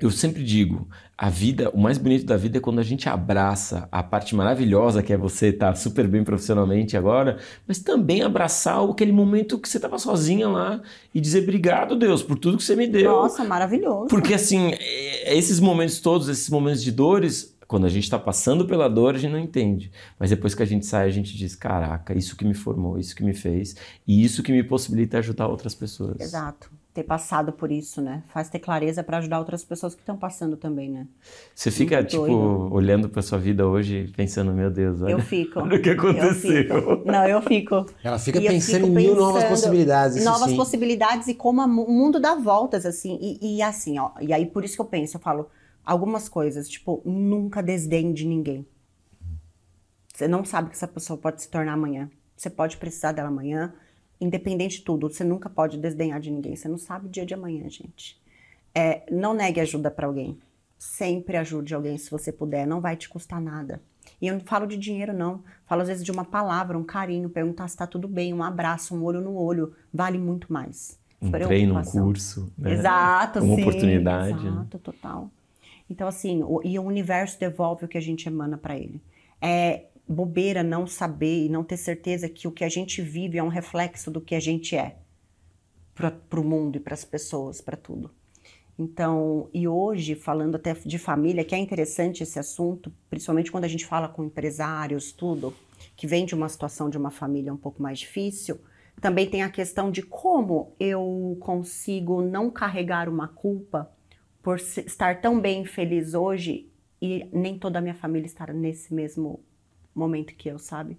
[0.00, 3.88] eu sempre digo, a vida, o mais bonito da vida é quando a gente abraça
[3.92, 7.38] a parte maravilhosa que é você estar super bem profissionalmente agora,
[7.68, 10.80] mas também abraçar aquele momento que você estava sozinha lá
[11.14, 13.10] e dizer obrigado, Deus, por tudo que você me deu.
[13.10, 14.06] Nossa, maravilhoso.
[14.08, 18.66] Porque assim, é- esses momentos todos, esses momentos de dores, quando a gente está passando
[18.66, 19.92] pela dor, a gente não entende.
[20.18, 23.14] Mas depois que a gente sai, a gente diz: caraca, isso que me formou, isso
[23.14, 23.76] que me fez,
[24.08, 26.18] e isso que me possibilita ajudar outras pessoas.
[26.20, 26.68] Exato.
[26.92, 28.24] Ter passado por isso, né?
[28.26, 31.06] Faz ter clareza pra ajudar outras pessoas que estão passando também, né?
[31.54, 32.74] Você fica, Muito tipo, doido.
[32.74, 35.60] olhando pra sua vida hoje, pensando: meu Deus, olha, Eu fico.
[35.62, 36.32] olha o que Eu aconteceu.
[36.64, 36.74] fico.
[37.04, 37.86] Não, eu fico.
[38.02, 40.24] Ela fica E eu pensando em mil novas possibilidades.
[40.24, 40.56] Novas sim.
[40.56, 43.16] possibilidades e como o mundo dá voltas, assim.
[43.22, 44.10] E, e assim, ó.
[44.20, 45.46] E aí, por isso que eu penso, eu falo
[45.84, 48.66] algumas coisas, tipo, nunca desdém de ninguém.
[50.12, 52.10] Você não sabe que essa pessoa pode se tornar amanhã.
[52.36, 53.72] Você pode precisar dela amanhã,
[54.20, 55.08] independente de tudo.
[55.10, 56.54] Você nunca pode desdenhar de ninguém.
[56.56, 58.20] Você não sabe o dia de amanhã, gente.
[58.74, 60.38] É, não negue ajuda pra alguém.
[60.78, 62.66] Sempre ajude alguém se você puder.
[62.66, 63.80] Não vai te custar nada.
[64.20, 65.42] E eu não falo de dinheiro, não.
[65.66, 68.94] Falo às vezes de uma palavra, um carinho, perguntar se tá tudo bem, um abraço,
[68.94, 69.74] um olho no olho.
[69.92, 70.98] Vale muito mais.
[71.20, 72.50] Um treino, um curso.
[72.56, 72.72] né?
[72.72, 73.60] Exato, Uma sim.
[73.62, 74.46] oportunidade.
[74.46, 75.30] Exato, total.
[75.88, 79.00] Então, assim, o- e o universo devolve o que a gente emana pra ele.
[79.40, 83.42] É bobeira não saber e não ter certeza que o que a gente vive é
[83.42, 84.96] um reflexo do que a gente é
[85.94, 88.10] para o mundo e para as pessoas, para tudo.
[88.76, 93.68] Então, e hoje, falando até de família, que é interessante esse assunto, principalmente quando a
[93.68, 95.54] gente fala com empresários, tudo,
[95.94, 98.58] que vem de uma situação de uma família um pouco mais difícil,
[99.00, 103.90] também tem a questão de como eu consigo não carregar uma culpa
[104.42, 106.68] por estar tão bem feliz hoje
[107.00, 109.40] e nem toda a minha família estar nesse mesmo
[109.94, 110.96] momento que eu, sabe?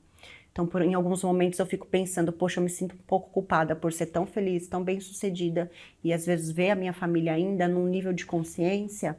[0.52, 3.76] Então, por, em alguns momentos eu fico pensando, poxa, eu me sinto um pouco culpada
[3.76, 5.72] por ser tão feliz, tão bem sucedida
[6.04, 9.18] e às vezes ver a minha família ainda num nível de consciência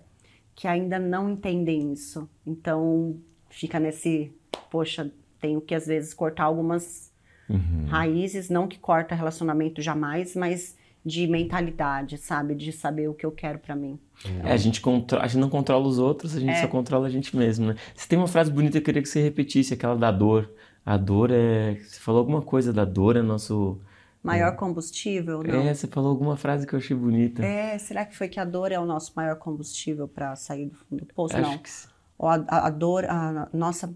[0.54, 2.28] que ainda não entendem isso.
[2.46, 3.18] Então,
[3.48, 4.30] fica nesse,
[4.70, 5.10] poxa,
[5.40, 7.10] tenho que às vezes cortar algumas
[7.48, 7.86] Uhum.
[7.88, 12.54] raízes, não que corta relacionamento jamais, mas de mentalidade, sabe?
[12.54, 13.98] De saber o que eu quero pra mim.
[14.44, 16.60] É, a, gente contro- a gente não controla os outros, a gente É.
[16.60, 17.76] só controla a gente mesmo, né?
[17.94, 20.50] Você tem uma frase bonita que eu queria que você repetisse, aquela da dor.
[20.86, 21.74] A dor é.
[21.76, 23.80] Você falou alguma coisa da dor, é nosso.
[24.22, 25.62] Maior combustível, não?
[25.62, 27.44] É, você falou alguma frase que eu achei bonita.
[27.44, 30.76] É, será que foi que a dor é o nosso maior combustível pra sair do
[30.76, 31.36] fundo do poço?
[31.36, 31.58] Acho não.
[31.58, 31.70] que.
[32.18, 33.92] Ou a, a- a dor, a nossa,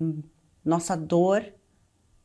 [0.00, 0.20] hum,
[0.64, 1.44] nossa dor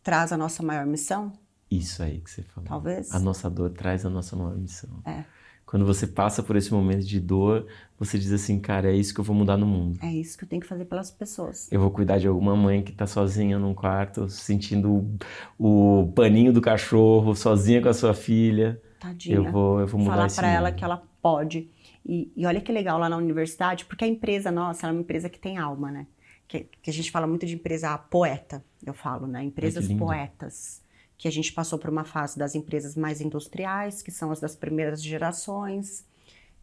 [0.02, 1.32] traz a nossa maior missão?
[1.78, 2.68] Isso aí que você falou.
[2.68, 3.14] Talvez.
[3.14, 5.02] A nossa dor traz a nossa maior missão.
[5.06, 5.24] É.
[5.66, 7.66] Quando você passa por esse momento de dor,
[7.98, 9.98] você diz assim, cara, é isso que eu vou mudar no mundo.
[10.04, 11.68] É isso que eu tenho que fazer pelas pessoas.
[11.72, 15.18] Eu vou cuidar de alguma mãe que tá sozinha num quarto, sentindo
[15.58, 18.80] o, o paninho do cachorro, sozinha com a sua filha.
[19.00, 19.38] Tadinha.
[19.38, 21.72] Eu vou, eu vou mudar falar pra ela que ela pode.
[22.06, 25.02] E, e olha que legal lá na universidade, porque a empresa nossa ela é uma
[25.02, 26.06] empresa que tem alma, né?
[26.48, 29.44] Que, que a gente fala muito de empresa poeta, eu falo, né?
[29.44, 30.83] Empresas poetas.
[31.24, 34.58] Que a gente passou por uma fase das empresas mais industriais, que são as das
[34.58, 36.06] primeiras gerações,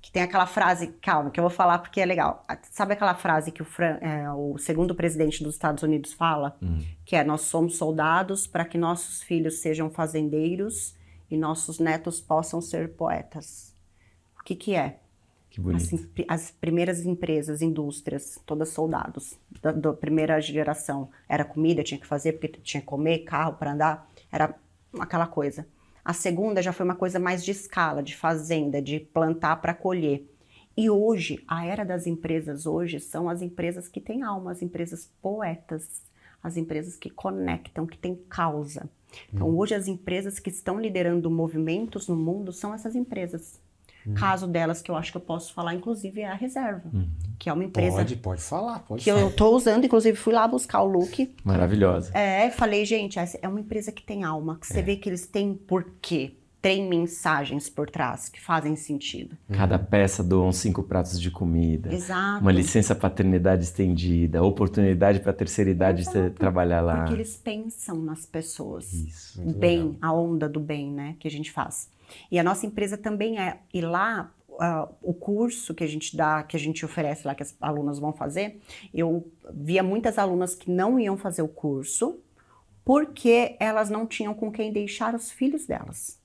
[0.02, 2.44] que tem aquela frase, calma, que eu vou falar porque é legal.
[2.70, 6.58] Sabe aquela frase que o, Fran- é, o segundo presidente dos Estados Unidos fala?
[6.62, 6.82] Hum.
[7.06, 10.94] Que é: Nós somos soldados para que nossos filhos sejam fazendeiros
[11.30, 13.74] e nossos netos possam ser poetas.
[14.38, 14.98] O que, que é?
[15.48, 15.82] Que bonito.
[15.82, 21.08] Assim, as primeiras empresas, indústrias, todas soldados, da, da primeira geração.
[21.28, 24.54] Era comida, tinha que fazer, porque tinha que comer, carro para andar, era
[24.98, 25.66] aquela coisa.
[26.04, 30.26] A segunda já foi uma coisa mais de escala, de fazenda, de plantar para colher.
[30.76, 35.10] E hoje, a era das empresas hoje são as empresas que têm alma, as empresas
[35.20, 36.02] poetas,
[36.42, 38.88] as empresas que conectam, que têm causa.
[39.32, 43.60] Então, hoje, as empresas que estão liderando movimentos no mundo são essas empresas.
[44.14, 46.90] Caso delas que eu acho que eu posso falar, inclusive, é a Reserva,
[47.38, 49.22] que é uma empresa Pode, pode falar, pode que falar.
[49.22, 51.34] eu tô usando, inclusive fui lá buscar o look.
[51.44, 52.16] Maravilhosa.
[52.16, 55.26] É, falei, gente, essa é uma empresa que tem alma, que você vê que eles
[55.26, 59.36] têm porquê, tem mensagens por trás que fazem sentido.
[59.50, 61.92] Cada peça doam cinco pratos de comida.
[61.92, 62.42] Exato.
[62.42, 66.98] Uma licença paternidade estendida, oportunidade para a terceira idade de trabalhar lá.
[66.98, 68.92] Porque eles pensam nas pessoas.
[68.92, 69.40] Isso.
[69.42, 71.88] O bem, a onda do bem, né, que a gente faz.
[72.30, 76.42] E a nossa empresa também é, e lá ah, o curso que a gente dá,
[76.42, 78.60] que a gente oferece lá, que as alunas vão fazer,
[78.92, 82.20] eu via muitas alunas que não iam fazer o curso
[82.84, 86.18] porque elas não tinham com quem deixar os filhos delas.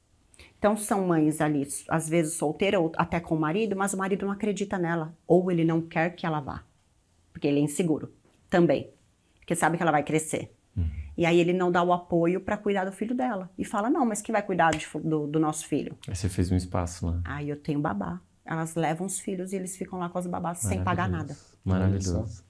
[0.57, 4.25] Então são mães ali, às vezes solteira ou até com o marido, mas o marido
[4.25, 6.63] não acredita nela, ou ele não quer que ela vá,
[7.31, 8.11] porque ele é inseguro
[8.49, 8.89] também,
[9.39, 10.51] porque sabe que ela vai crescer.
[11.18, 13.49] E aí ele não dá o apoio para cuidar do filho dela.
[13.57, 15.95] E fala, não, mas quem vai cuidar de fu- do, do nosso filho?
[16.07, 17.22] Aí você fez um espaço lá.
[17.24, 18.20] Aí eu tenho babá.
[18.45, 21.36] Elas levam os filhos e eles ficam lá com as babás sem pagar nada.
[21.63, 22.43] Maravilhoso.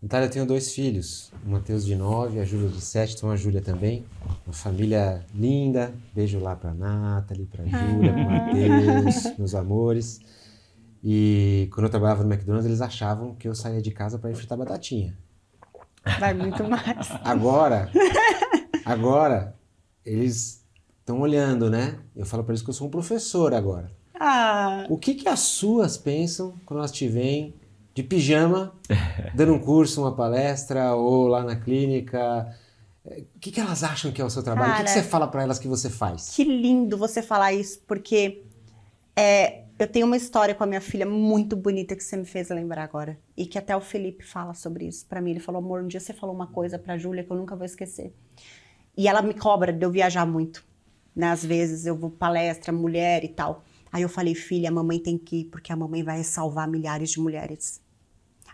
[0.00, 3.34] Natália, eu tenho dois filhos, o Matheus de 9, a Júlia de 7, então a
[3.36, 4.04] Júlia também.
[4.46, 5.92] Uma família linda.
[6.14, 10.20] Beijo lá pra Nathalie, pra Júlia, pro Matheus, meus amores.
[11.02, 14.34] E quando eu trabalhava no McDonald's, eles achavam que eu saía de casa para ir
[14.34, 15.16] fritar batatinha.
[16.20, 17.08] Vai muito mais.
[17.24, 17.90] Agora,
[18.84, 19.54] agora,
[20.04, 20.64] eles
[21.00, 21.98] estão olhando, né?
[22.14, 23.90] Eu falo para eles que eu sou um professor agora.
[24.18, 27.54] Ah, O que, que as suas pensam quando elas te veem
[27.94, 28.72] de pijama,
[29.34, 32.54] dando um curso, uma palestra ou lá na clínica?
[33.04, 34.72] O que, que elas acham que é o seu trabalho?
[34.72, 36.30] o que, que Cara, você fala para elas que você faz?
[36.34, 38.42] que lindo você falar isso, porque
[39.14, 42.48] é, eu tenho uma história com a minha filha muito bonita que você me fez
[42.48, 43.18] lembrar agora.
[43.36, 45.32] E que até o Felipe fala sobre isso pra mim.
[45.32, 47.66] Ele falou, amor, um dia você falou uma coisa pra Júlia que eu nunca vou
[47.66, 48.14] esquecer.
[48.96, 50.64] E ela me cobra de eu viajar muito.
[51.14, 51.28] Né?
[51.28, 53.64] Às vezes eu vou palestra, mulher e tal.
[53.92, 57.10] Aí eu falei, filha, a mamãe tem que ir, porque a mamãe vai salvar milhares
[57.10, 57.80] de mulheres.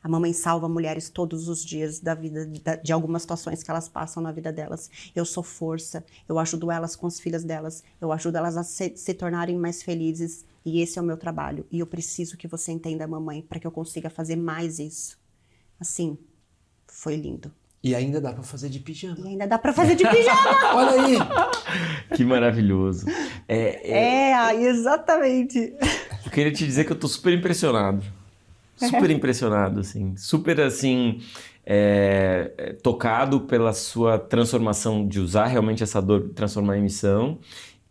[0.02, 3.88] A mamãe salva mulheres todos os dias da vida, da- de algumas situações que elas
[3.88, 4.90] passam na vida delas.
[5.14, 8.92] Eu sou força, eu ajudo elas com as filhas delas, eu ajudo elas a se,
[8.96, 10.44] se tornarem mais felizes.
[10.64, 11.66] E esse é o meu trabalho.
[11.70, 15.18] E eu preciso que você entenda, mamãe, para que eu consiga fazer mais isso.
[15.80, 16.16] Assim,
[16.86, 17.52] foi lindo.
[17.82, 19.18] E ainda dá para fazer de pijama.
[19.26, 20.74] E ainda dá para fazer de pijama.
[20.74, 21.16] Olha aí!
[22.16, 23.06] Que maravilhoso.
[23.48, 25.74] É, é, é, exatamente.
[26.26, 28.04] eu queria te dizer que eu tô super impressionado.
[28.88, 30.16] Super impressionado, assim.
[30.16, 31.20] Super, assim,
[31.64, 37.38] é, é, tocado pela sua transformação de usar realmente essa dor, transformar em missão.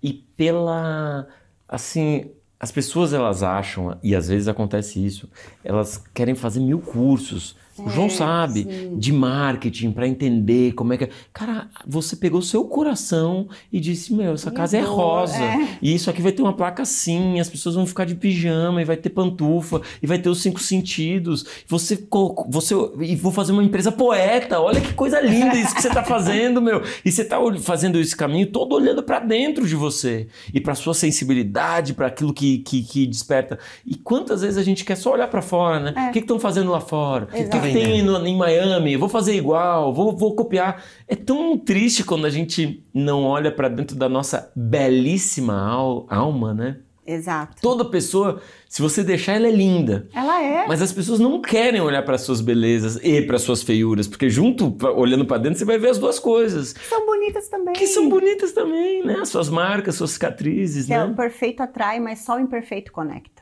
[0.04, 1.28] E pela,
[1.68, 5.30] assim, as pessoas elas acham, e às vezes acontece isso,
[5.64, 7.56] elas querem fazer mil cursos.
[7.86, 11.06] O João sabe, de marketing, para entender como é que.
[11.06, 11.10] é.
[11.34, 15.36] Cara, você pegou seu coração e disse: Meu, essa casa é rosa.
[15.38, 15.78] é.
[15.82, 18.86] E isso aqui vai ter uma placa assim, as pessoas vão ficar de pijama, e
[18.86, 21.46] vai ter pantufa, e vai ter os cinco sentidos.
[21.68, 22.08] Você,
[22.50, 24.60] você e vou fazer uma empresa poeta.
[24.60, 26.82] Olha que coisa linda isso que você tá fazendo, meu.
[27.04, 30.94] E você tá fazendo esse caminho todo olhando para dentro de você e para sua
[30.94, 33.60] sensibilidade, para aquilo que, que, que desperta.
[33.86, 36.10] E quantas vezes a gente quer só olhar para fora, né?
[36.10, 37.26] O que estão fazendo lá fora?
[37.26, 37.58] O que, Exato.
[37.74, 38.96] Que tem no- em Miami?
[38.98, 40.84] Vou fazer igual, vou, vou copiar.
[41.08, 46.54] É tão triste quando a gente não olha para dentro da nossa belíssima al- alma,
[46.54, 46.78] né?
[47.06, 47.58] Exato.
[47.62, 50.08] Toda pessoa, se você deixar, ela é linda.
[50.14, 50.68] Ela é.
[50.68, 54.78] Mas as pessoas não querem olhar para suas belezas e para suas feiuras, porque junto,
[54.96, 57.74] olhando para dentro, você vai ver as duas coisas, São bonitas também.
[57.74, 59.26] que são bonitas também, né?
[59.26, 61.14] Suas marcas, suas cicatrizes, Que é, o né?
[61.16, 63.42] perfeito atrai, mas só o imperfeito conecta.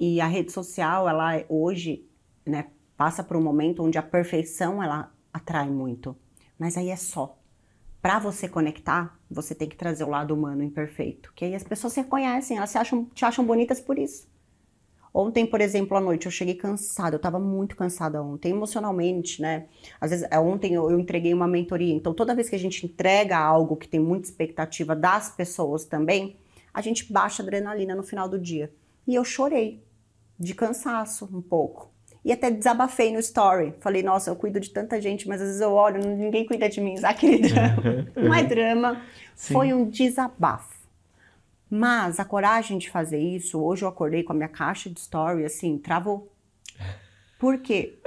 [0.00, 2.02] E a rede social, ela hoje,
[2.46, 2.64] né,
[2.96, 6.16] passa por um momento onde a perfeição ela atrai muito.
[6.58, 7.38] Mas aí é só.
[8.00, 11.32] Para você conectar, você tem que trazer o lado humano imperfeito.
[11.34, 14.28] Que aí as pessoas se reconhecem, elas se acham, te acham bonitas por isso.
[15.16, 19.68] Ontem, por exemplo, à noite, eu cheguei cansada, eu tava muito cansada ontem, emocionalmente, né?
[20.00, 22.84] Às vezes, é, ontem eu, eu entreguei uma mentoria, então toda vez que a gente
[22.84, 26.36] entrega algo que tem muita expectativa das pessoas também,
[26.74, 28.74] a gente baixa a adrenalina no final do dia.
[29.06, 29.84] E eu chorei,
[30.36, 31.93] de cansaço um pouco.
[32.24, 33.74] E até desabafei no story.
[33.80, 36.80] Falei, nossa, eu cuido de tanta gente, mas às vezes eu olho, ninguém cuida de
[36.80, 38.06] mim, aquele drama?
[38.16, 39.02] Não é drama,
[39.36, 40.74] foi um desabafo.
[41.68, 45.44] Mas a coragem de fazer isso, hoje eu acordei com a minha caixa de story,
[45.44, 46.32] assim, travou.
[47.38, 47.98] Por quê?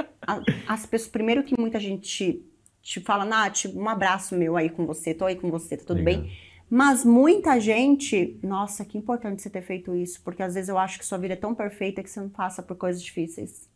[0.68, 2.46] As pessoas, primeiro que muita gente te,
[2.82, 6.02] te fala, Nath, um abraço meu aí com você, tô aí com você, tá tudo
[6.02, 6.24] Legal.
[6.24, 6.32] bem?
[6.70, 10.98] Mas muita gente, nossa, que importante você ter feito isso, porque às vezes eu acho
[10.98, 13.70] que sua vida é tão perfeita que você não passa por coisas difíceis.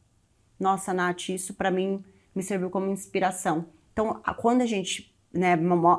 [0.61, 2.03] Nossa, Nath, isso pra mim
[2.35, 3.65] me serviu como inspiração.
[3.91, 5.57] Então, quando a gente né,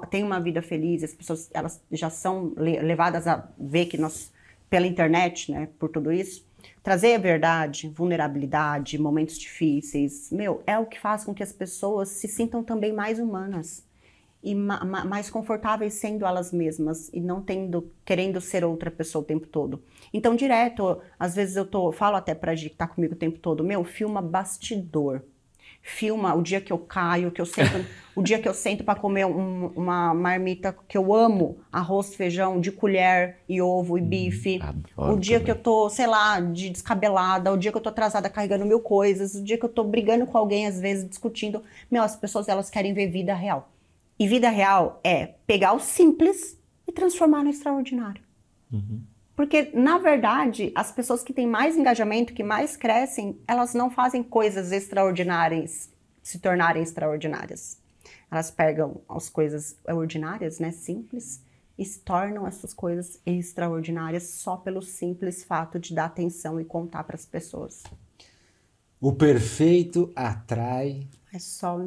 [0.08, 4.32] têm uma vida feliz, as pessoas elas já são le- levadas a ver que nós,
[4.70, 6.46] pela internet, né, por tudo isso,
[6.80, 12.08] trazer a verdade, vulnerabilidade, momentos difíceis, meu, é o que faz com que as pessoas
[12.10, 13.84] se sintam também mais humanas
[14.42, 19.22] e ma- ma- mais confortáveis sendo elas mesmas e não tendo querendo ser outra pessoa
[19.22, 19.82] o tempo todo.
[20.12, 23.38] Então, direto, às vezes eu tô, falo até pra Gi que tá comigo o tempo
[23.38, 25.22] todo, meu, filma bastidor.
[25.84, 27.84] Filma o dia que eu caio, que eu sento,
[28.14, 32.60] o dia que eu sento para comer um- uma marmita que eu amo, arroz, feijão,
[32.60, 34.60] de colher e ovo e bife.
[34.62, 35.44] adoro o dia também.
[35.46, 38.78] que eu tô, sei lá, de descabelada, o dia que eu tô atrasada carregando mil
[38.80, 41.62] coisas, o dia que eu tô brigando com alguém, às vezes discutindo.
[41.90, 43.71] Meu, as pessoas elas querem ver vida real.
[44.22, 46.56] E vida real é pegar o simples
[46.86, 48.22] e transformar no extraordinário.
[49.34, 54.22] Porque, na verdade, as pessoas que têm mais engajamento, que mais crescem, elas não fazem
[54.22, 55.90] coisas extraordinárias
[56.22, 57.80] se tornarem extraordinárias.
[58.30, 61.42] Elas pegam as coisas ordinárias, né, simples,
[61.76, 67.02] e se tornam essas coisas extraordinárias só pelo simples fato de dar atenção e contar
[67.02, 67.82] para as pessoas.
[69.00, 71.38] O perfeito atrai, É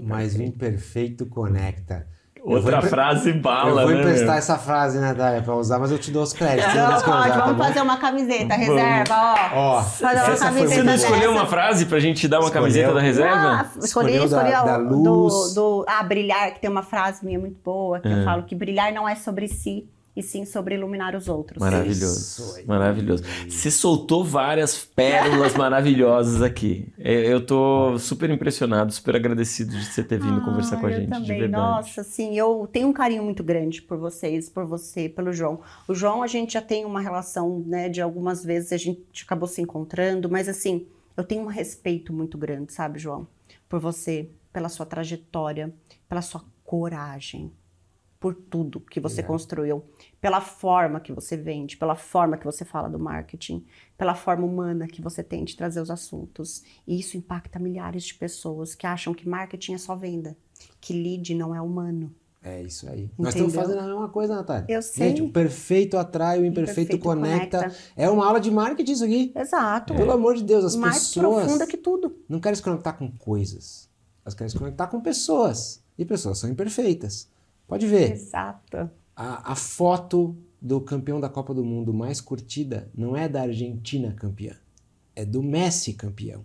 [0.02, 2.14] mas o imperfeito conecta.
[2.48, 4.02] Eu Outra empre- frase bala, Eu vou né?
[4.02, 4.36] emprestar meu?
[4.38, 6.76] essa frase, Natália, pra usar, mas eu te dou os créditos.
[6.76, 7.64] Não, que eu pode, usar, tá vamos bom?
[7.64, 8.68] fazer uma camiseta, Vamos.
[8.68, 9.36] reserva, ó.
[9.56, 12.62] Ó, Fazer uma camiseta Você não escolheu uma frase pra gente dar uma Escolheu.
[12.64, 13.36] camiseta da reserva?
[13.36, 13.86] Ah, escolhi,
[14.16, 15.54] Escolheu da- escolhi a- da do, luz.
[15.56, 18.24] do- Ah, brilhar, que tem uma frase minha muito boa, que eu É.
[18.24, 21.60] falo que brilhar não é sobre si, e sim sobre iluminar os outros.
[21.60, 23.24] Maravilhoso, maravilhoso.
[23.50, 26.88] Você soltou várias pérolas maravilhosas aqui.
[26.98, 30.96] Eu tô super impressionado, super agradecido de você ter vindo conversar Ah, com a eu
[30.98, 31.40] gente, de também.
[31.40, 31.52] verdade.
[31.64, 35.60] Nossa, assim, eu tenho um carinho muito grande por vocês, por você, pelo João.
[35.88, 39.48] O João, a gente já tem uma relação, né, de algumas vezes a gente acabou
[39.48, 40.86] se encontrando, mas assim,
[41.18, 43.28] eu tenho um respeito muito grande, sabe, João?
[43.68, 45.74] Por você, pela sua trajetória,
[46.08, 47.52] pela sua coragem,
[48.26, 49.84] por tudo que você construiu,
[50.20, 53.64] pela forma que você vende, pela forma que você fala do marketing,
[53.96, 56.64] pela forma humana que você tem de trazer os assuntos.
[56.88, 60.36] E isso impacta milhares de pessoas que acham que marketing é só venda,
[60.82, 62.12] que lead não é humano.
[62.42, 63.12] É isso aí.
[63.16, 63.62] Nós estamos Entendeu?
[63.62, 64.66] fazendo a mesma coisa, Natália.
[64.68, 65.10] Eu sei.
[65.10, 67.60] Gente, o perfeito atrai, o imperfeito, imperfeito conecta.
[67.60, 67.78] conecta.
[67.96, 69.32] É uma aula de marketing isso aqui.
[69.36, 69.94] Exato.
[69.94, 72.18] Pelo amor de Deus, as Mais pessoas profunda que tudo.
[72.28, 73.88] não querem se conectar com coisas.
[74.26, 75.84] Elas querem se conectar com pessoas.
[75.96, 77.30] E pessoas são imperfeitas.
[77.68, 78.12] Pode ver.
[78.12, 78.90] Exato.
[79.16, 84.14] A, a foto do campeão da Copa do Mundo mais curtida não é da Argentina
[84.14, 84.56] campeã,
[85.16, 86.44] é do Messi campeão.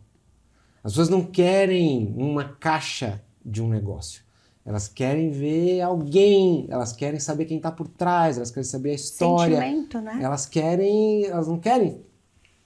[0.82, 4.22] As pessoas não querem uma caixa de um negócio.
[4.64, 8.94] Elas querem ver alguém, elas querem saber quem está por trás, elas querem saber a
[8.94, 9.58] história.
[9.58, 10.20] Sentimento, né?
[10.22, 12.02] Elas querem, elas não querem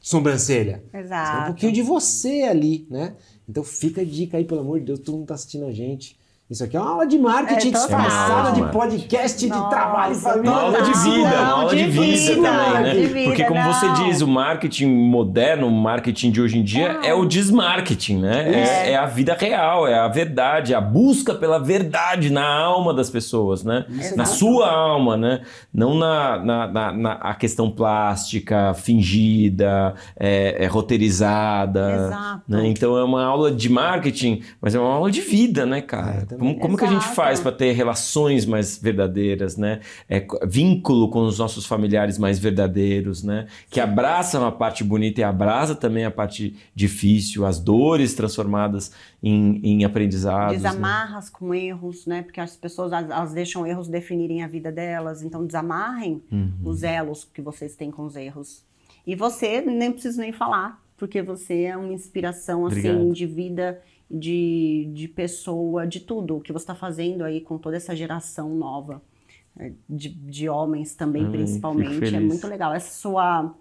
[0.00, 0.84] sobrancelha.
[0.92, 1.42] Exato.
[1.42, 3.16] um pouquinho de você ali, né?
[3.48, 6.18] Então fica a dica aí, pelo amor de Deus, todo mundo tá assistindo a gente.
[6.51, 10.14] Isso aqui é uma aula de marketing É, disfarçada de É podcast, de Nossa, trabalho,
[10.14, 10.51] família.
[10.51, 12.95] Uma aula de Não, vida, uma aula de, de vida, vida, também, né?
[12.95, 13.72] de vida, Porque como não.
[13.72, 18.53] você diz, o marketing moderno, o marketing de hoje em dia é o desmarketing, né?
[18.86, 22.92] É, é a vida real, é a verdade, é a busca pela verdade na alma
[22.92, 23.86] das pessoas, né?
[24.14, 25.40] Na sua alma, né?
[25.72, 31.90] Não na, na, na, na- a questão plástica, fingida, é, é roteirizada.
[31.90, 32.42] Exato.
[32.47, 32.66] né?
[32.66, 36.34] Então é uma aula de marketing, mas é uma aula de vida, né, É, cara?
[36.35, 36.55] Também.
[36.55, 39.80] como como que a gente faz para ter relações mais verdadeiras, né?
[40.09, 43.47] É, vínculo com os nossos familiares mais verdadeiros, né?
[43.70, 49.61] Que abraçam a parte bonita e abraça também a parte difícil, as dores transformadas em,
[49.62, 50.61] em aprendizados.
[50.62, 50.68] né?
[50.68, 52.22] Desamarras com erros, né?
[52.22, 55.22] Porque as pessoas elas deixam erros definirem a vida delas.
[55.22, 56.53] Então desamarrem Uhum.
[56.64, 58.62] os elos que vocês têm com os erros.
[59.07, 63.12] E você nem preciso nem falar, porque você é uma inspiração assim Obrigado.
[63.12, 63.80] de vida,
[64.11, 68.55] de, de pessoa, de tudo o que você está fazendo aí com toda essa geração
[68.55, 69.02] nova.
[69.59, 72.14] eh, De, de homens também, principalmente.
[72.16, 72.74] É muito legal.
[72.74, 73.55] Essa sua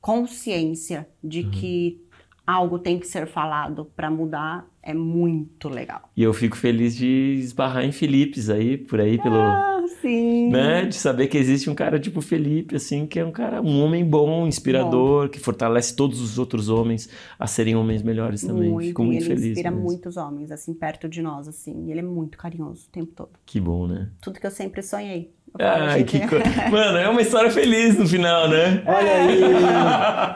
[0.00, 1.50] consciência de Uhum.
[1.50, 2.00] que
[2.46, 6.08] algo tem que ser falado para mudar é muito legal.
[6.16, 9.36] E eu fico feliz de esbarrar em Filipes aí, por aí, pelo.
[9.36, 10.48] Ah, sim.
[10.50, 10.86] Né?
[10.86, 14.02] De saber que existe um cara tipo Felipe, assim, que é um cara, um homem
[14.02, 18.70] bom, inspirador, que fortalece todos os outros homens a serem homens melhores também.
[18.70, 19.44] Muito, Fico muito ele feliz.
[19.44, 19.84] inspira mesmo.
[19.84, 21.84] muitos homens, assim, perto de nós, assim.
[21.86, 23.32] E ele é muito carinhoso o tempo todo.
[23.44, 24.08] Que bom, né?
[24.22, 25.34] Tudo que eu sempre sonhei.
[25.58, 26.44] Ai, que coisa.
[26.70, 28.82] Mano, é uma história feliz no final, né?
[28.86, 29.40] Olha aí!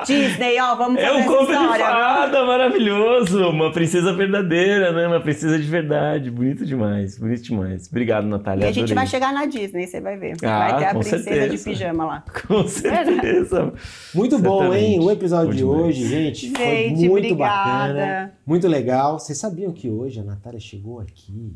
[0.07, 1.85] Disney, ó, vamos É fazer um essa conto de história.
[1.85, 3.49] fada maravilhoso.
[3.51, 5.07] Uma princesa verdadeira, né?
[5.07, 6.31] Uma princesa de verdade.
[6.31, 7.87] Bonito demais, bonito demais.
[7.89, 8.64] Obrigado, Natália.
[8.64, 8.95] E a gente adorei.
[8.97, 10.35] vai chegar na Disney, você vai ver.
[10.43, 11.64] Ah, vai ter a com princesa de certeza.
[11.70, 12.25] pijama lá.
[12.49, 13.73] Com certeza.
[14.14, 14.85] Muito bom, Certamente.
[14.85, 15.01] hein?
[15.01, 15.81] O episódio Bom de demais.
[15.87, 17.93] hoje, gente, foi Gente, muito obrigada.
[17.95, 18.33] bacana.
[18.47, 19.18] Muito legal.
[19.18, 21.55] Vocês sabiam que hoje a Natália chegou aqui?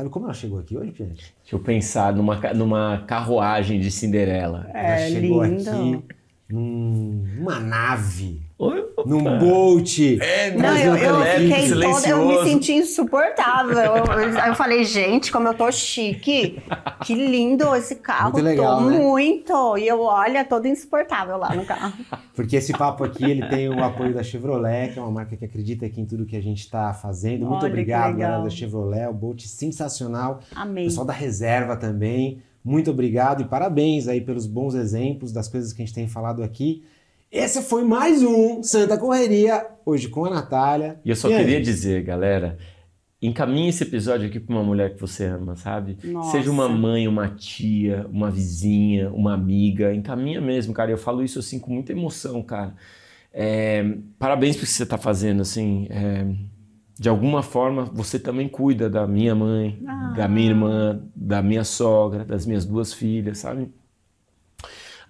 [0.00, 1.34] Sabe como ela chegou aqui hoje, Piante?
[1.42, 4.66] Deixa eu pensar numa, numa carruagem de Cinderela.
[4.72, 5.68] É, ela chegou lindo.
[5.70, 6.04] aqui
[6.48, 10.18] num- numa nave, Oi, num boat.
[10.20, 13.74] É, Não, eu, eu fiquei toda, eu me senti insuportável.
[13.78, 16.62] Eu- eu falei, gente, como eu tô chique.
[17.02, 18.32] Que lindo esse carro.
[18.32, 18.98] Muito legal, tô né?
[18.98, 19.78] muito.
[19.78, 21.94] E eu, olha, toda insuportável lá no carro.
[22.34, 25.44] Porque esse papo aqui ele tem o apoio da Chevrolet, que é uma marca que
[25.46, 27.46] acredita aqui em tudo que a gente está fazendo.
[27.46, 29.06] Muito Olha obrigado, galera da Chevrolet.
[29.08, 30.40] O Bolt sensacional.
[30.54, 30.84] Amei.
[30.84, 32.42] Pessoal da reserva também.
[32.62, 36.42] Muito obrigado e parabéns aí pelos bons exemplos das coisas que a gente tem falado
[36.42, 36.84] aqui.
[37.30, 41.00] Esse foi mais um Santa Correria, hoje com a Natália.
[41.04, 41.38] E eu só E aí?
[41.44, 42.58] queria dizer, galera,
[43.22, 45.96] encaminhe esse episódio aqui pra uma mulher que você ama, sabe?
[46.02, 46.32] Nossa.
[46.32, 50.90] Seja uma mãe, uma tia, uma vizinha, uma amiga, encaminha mesmo, cara.
[50.90, 52.74] Eu falo isso assim com muita emoção, cara.
[53.32, 53.84] É,
[54.18, 55.86] parabéns pelo que você tá fazendo, assim.
[55.88, 56.26] é,
[56.98, 60.12] de alguma forma, você também cuida da minha mãe, Ah.
[60.16, 63.72] da minha irmã, da minha sogra, das minhas duas filhas, sabe?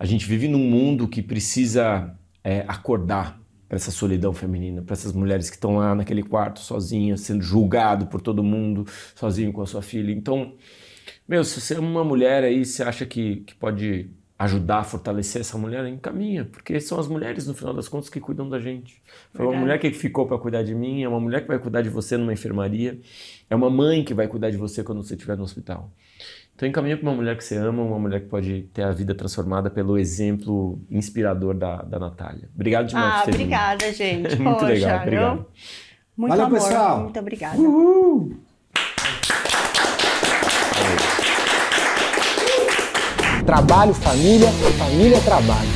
[0.01, 3.38] A gente vive num mundo que precisa é, acordar
[3.68, 8.07] para essa solidão feminina, para essas mulheres que estão lá naquele quarto sozinhas, sendo julgado
[8.07, 10.11] por todo mundo, sozinho com a sua filha.
[10.11, 10.55] Então,
[11.28, 15.42] meu, se você é uma mulher aí, você acha que, que pode ajudar a fortalecer
[15.42, 19.03] essa mulher, encaminha, porque são as mulheres, no final das contas, que cuidam da gente.
[19.34, 21.82] Foi uma mulher que ficou para cuidar de mim, é uma mulher que vai cuidar
[21.82, 22.98] de você numa enfermaria,
[23.51, 25.92] é uma mãe que vai cuidar de você quando você estiver no hospital.
[26.55, 29.14] Então encaminha para uma mulher que você ama, uma mulher que pode ter a vida
[29.14, 32.51] transformada pelo exemplo inspirador da, da Natália.
[32.55, 33.40] Obrigado demais Ah, por ter vindo.
[33.40, 34.36] obrigada, gente.
[34.40, 35.36] Muito Poxa, legal, obrigado.
[35.38, 35.46] eu-
[36.16, 36.59] Muito Valeu, amor.
[36.61, 37.01] pessoal.
[37.01, 37.59] Muito obrigada.
[37.59, 38.36] Uhul!
[43.46, 44.48] Trabalho, família,
[44.78, 45.68] família, trabalho.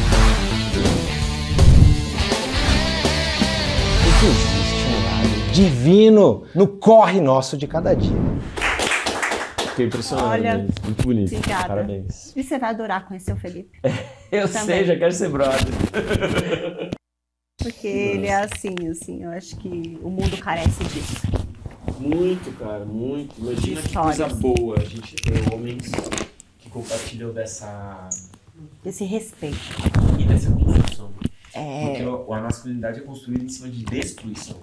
[4.06, 8.12] Existe um lado divino no corre nosso de cada dia.
[9.74, 10.28] Fiquei impressionado.
[10.28, 10.74] Olha, mesmo.
[10.84, 11.34] muito bonito.
[11.34, 11.68] obrigada.
[11.68, 12.32] Parabéns.
[12.36, 13.80] E você vai adorar conhecer o Felipe.
[14.30, 14.66] Eu Também.
[14.66, 15.58] sei, já quero ser brother.
[17.58, 19.24] Porque ele é assim, assim.
[19.24, 21.26] Eu acho que o mundo carece disso.
[21.98, 23.34] Muito, cara, muito.
[23.40, 25.90] Imagina que coisa boa a gente ter homens
[26.58, 28.08] que compartilham dessa.
[28.84, 29.58] Esse respeito.
[30.20, 31.10] e dessa construção.
[31.52, 31.86] É.
[31.86, 34.58] Porque a masculinidade é construída em cima de destruição.